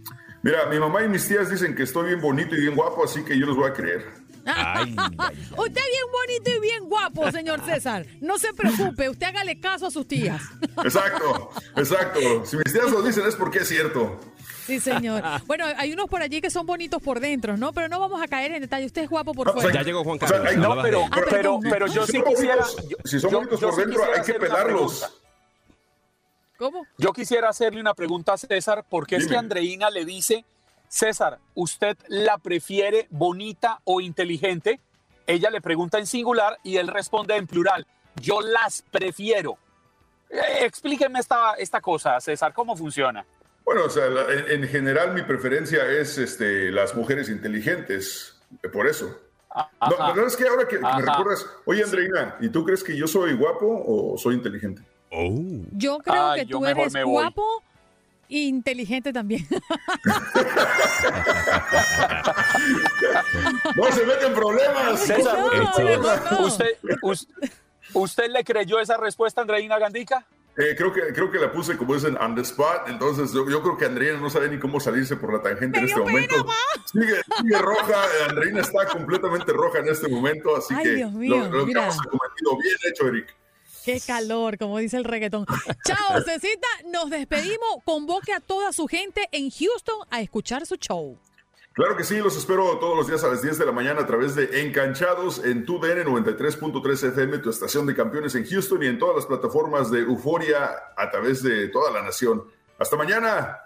[0.43, 3.23] Mira, mi mamá y mis tías dicen que estoy bien bonito y bien guapo, así
[3.23, 4.05] que yo les voy a creer.
[4.45, 4.95] Ay,
[5.57, 8.05] Usted es bien bonito y bien guapo, señor César.
[8.21, 10.41] No se preocupe, usted hágale caso a sus tías.
[10.83, 12.45] Exacto, exacto.
[12.45, 14.19] Si mis tías lo dicen es porque es cierto.
[14.65, 15.21] Sí, señor.
[15.47, 17.73] Bueno, hay unos por allí que son bonitos por dentro, ¿no?
[17.73, 18.85] Pero no vamos a caer en detalle.
[18.85, 19.79] Usted es guapo por O sea, fuera.
[19.79, 20.51] Ya llegó Juan O sea, Carlos.
[20.51, 21.01] hay- no pero.
[21.05, 21.59] Ah, pero, perdón.
[21.69, 22.63] pero yo Si sí quisiera.
[22.63, 25.21] bonitos- yo- si son yo- bonitos yo por sí dentro, hay que pelarlos.
[26.57, 26.85] ¿Cómo?
[26.97, 30.43] Yo quisiera hacerle una pregunta a César, porque es que Andreina le dice,
[30.87, 34.79] César, ¿usted la prefiere bonita o inteligente?
[35.27, 37.85] Ella le pregunta en singular y él responde en plural.
[38.15, 39.57] Yo las prefiero.
[40.29, 43.25] Eh, explíqueme esta, esta cosa, César, ¿cómo funciona?
[43.63, 48.69] Bueno, o sea, la- en, en general mi preferencia es este, las mujeres inteligentes, eh,
[48.69, 49.05] por eso.
[49.55, 49.97] No, Ajá.
[49.99, 52.95] la verdad es que ahora que, que me recuerdas, oye Andreina, ¿y tú crees que
[52.95, 54.81] yo soy guapo o soy inteligente?
[55.11, 55.61] Oh.
[55.71, 57.63] Yo creo Ay, que yo tú eres guapo
[58.29, 59.47] e inteligente también.
[63.75, 64.99] No se meten problemas.
[64.99, 66.45] César, No, no, no.
[66.45, 67.27] ¿usted, us-
[67.93, 70.25] ¿usted le creyó esa respuesta a Andreina Gandica?
[70.57, 73.61] Eh, creo, que, creo que la puse como dicen on the spot, entonces yo, yo
[73.61, 76.45] creo que Andreina no sabe ni cómo salirse por la tangente en este pena, momento.
[76.91, 81.37] Sigue, sigue roja, Andreina está completamente roja en este momento, así Ay, que Dios mío,
[81.37, 83.35] lo, lo que hemos cometido bien hecho, Eric.
[83.87, 85.45] Qué calor, como dice el reggaetón.
[85.85, 86.67] Chao, Cecita.
[86.91, 87.77] Nos despedimos.
[87.85, 91.17] Convoque a toda su gente en Houston a escuchar su show.
[91.71, 94.05] Claro que sí, los espero todos los días a las 10 de la mañana a
[94.05, 98.87] través de Enganchados en tu DN 93.3 FM, tu estación de campeones en Houston y
[98.87, 102.43] en todas las plataformas de Euforia a través de toda la nación.
[102.77, 103.57] Hasta mañana,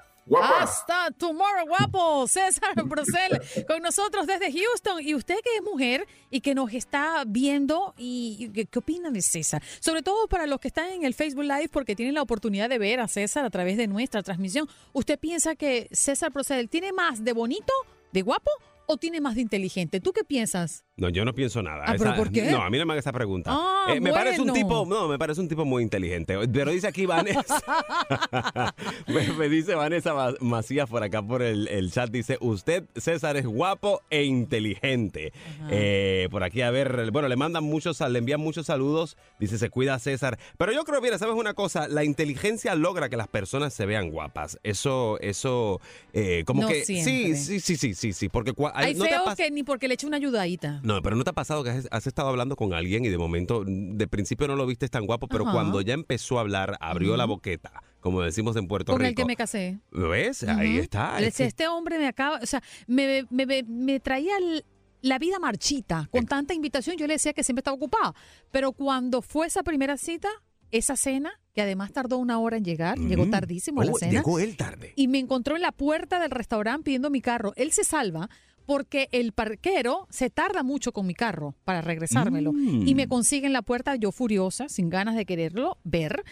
[0.41, 2.27] Hasta tomorrow, guapo.
[2.27, 5.01] César Brosel con nosotros desde Houston.
[5.01, 9.09] Y usted que es mujer y que nos está viendo, y, y ¿qué, qué opina
[9.11, 9.61] de César?
[9.79, 12.77] Sobre todo para los que están en el Facebook Live porque tienen la oportunidad de
[12.77, 14.69] ver a César a través de nuestra transmisión.
[14.93, 17.73] ¿Usted piensa que César Brosel tiene más de bonito,
[18.11, 18.51] de guapo
[18.91, 19.99] o tiene más de inteligente?
[19.99, 20.83] ¿Tú qué piensas?
[20.97, 21.83] No, yo no pienso nada.
[21.87, 22.51] Ah, ¿pero por qué?
[22.51, 23.49] No, a mí no me haga esa pregunta.
[23.51, 26.37] Ah, Eh, me parece un tipo, no, me parece un tipo muy inteligente.
[26.53, 27.59] Pero dice aquí Vanessa,
[29.07, 33.37] me, me dice Vanessa Ma- Macías por acá por el, el chat, dice, usted, César,
[33.37, 35.33] es guapo e inteligente.
[35.69, 39.69] Eh, por aquí, a ver, bueno, le mandan muchos, le envían muchos saludos, dice, se
[39.69, 40.37] cuida César.
[40.57, 41.87] Pero yo creo, mira, ¿sabes una cosa?
[41.87, 44.59] La inteligencia logra que las personas se vean guapas.
[44.63, 45.81] Eso, eso,
[46.13, 46.85] eh, como No que...
[46.85, 47.35] siempre.
[47.35, 48.53] Sí, sí, sí, sí, sí, sí, porque...
[48.85, 50.79] Hay ¿no feos que ni porque le eche una ayudadita.
[50.83, 53.17] no, pero ¿no te ha pasado que has, has estado hablando con alguien y de
[53.17, 55.53] momento, de principio no lo viste tan guapo, pero Ajá.
[55.53, 59.21] cuando ya empezó a hablar, abrió la boqueta, como decimos en Puerto Con el Rico?
[59.21, 59.79] que me casé.
[59.91, 60.43] ¿Lo ves?
[60.43, 60.83] Ahí Ujú.
[60.83, 61.19] está.
[61.19, 64.37] Le es decía, que- este hombre me acaba, o sea, me, me- me- me traía
[64.37, 64.65] el-
[65.01, 66.95] la vida marchita con tanta invitación.
[66.97, 68.13] Yo le decía que siempre estaba ocupado.
[68.51, 70.29] Pero cuando fue esa primera cita,
[70.69, 73.31] esa cena, que además tardó una hora en llegar, llegó Mm.
[73.31, 74.11] tardísimo a la Oh, cena.
[74.11, 74.93] Llegó él tarde.
[74.95, 77.51] Y me encontró en la puerta del restaurante pidiendo mi carro.
[77.57, 78.29] Él se salva
[78.65, 82.53] porque el parquero se tarda mucho con mi carro para regresármelo.
[82.53, 82.87] Mm.
[82.87, 86.23] Y me consigue en la puerta, yo furiosa, sin ganas de quererlo ver.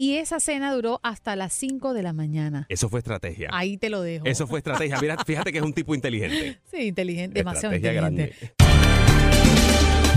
[0.00, 2.66] y esa cena duró hasta las 5 de la mañana.
[2.68, 3.48] Eso fue estrategia.
[3.52, 4.26] Ahí te lo dejo.
[4.26, 4.96] Eso fue estrategia.
[5.00, 6.60] Mira, fíjate que es un tipo inteligente.
[6.70, 8.54] Sí, inteligente, demasiado Estrategia inteligente.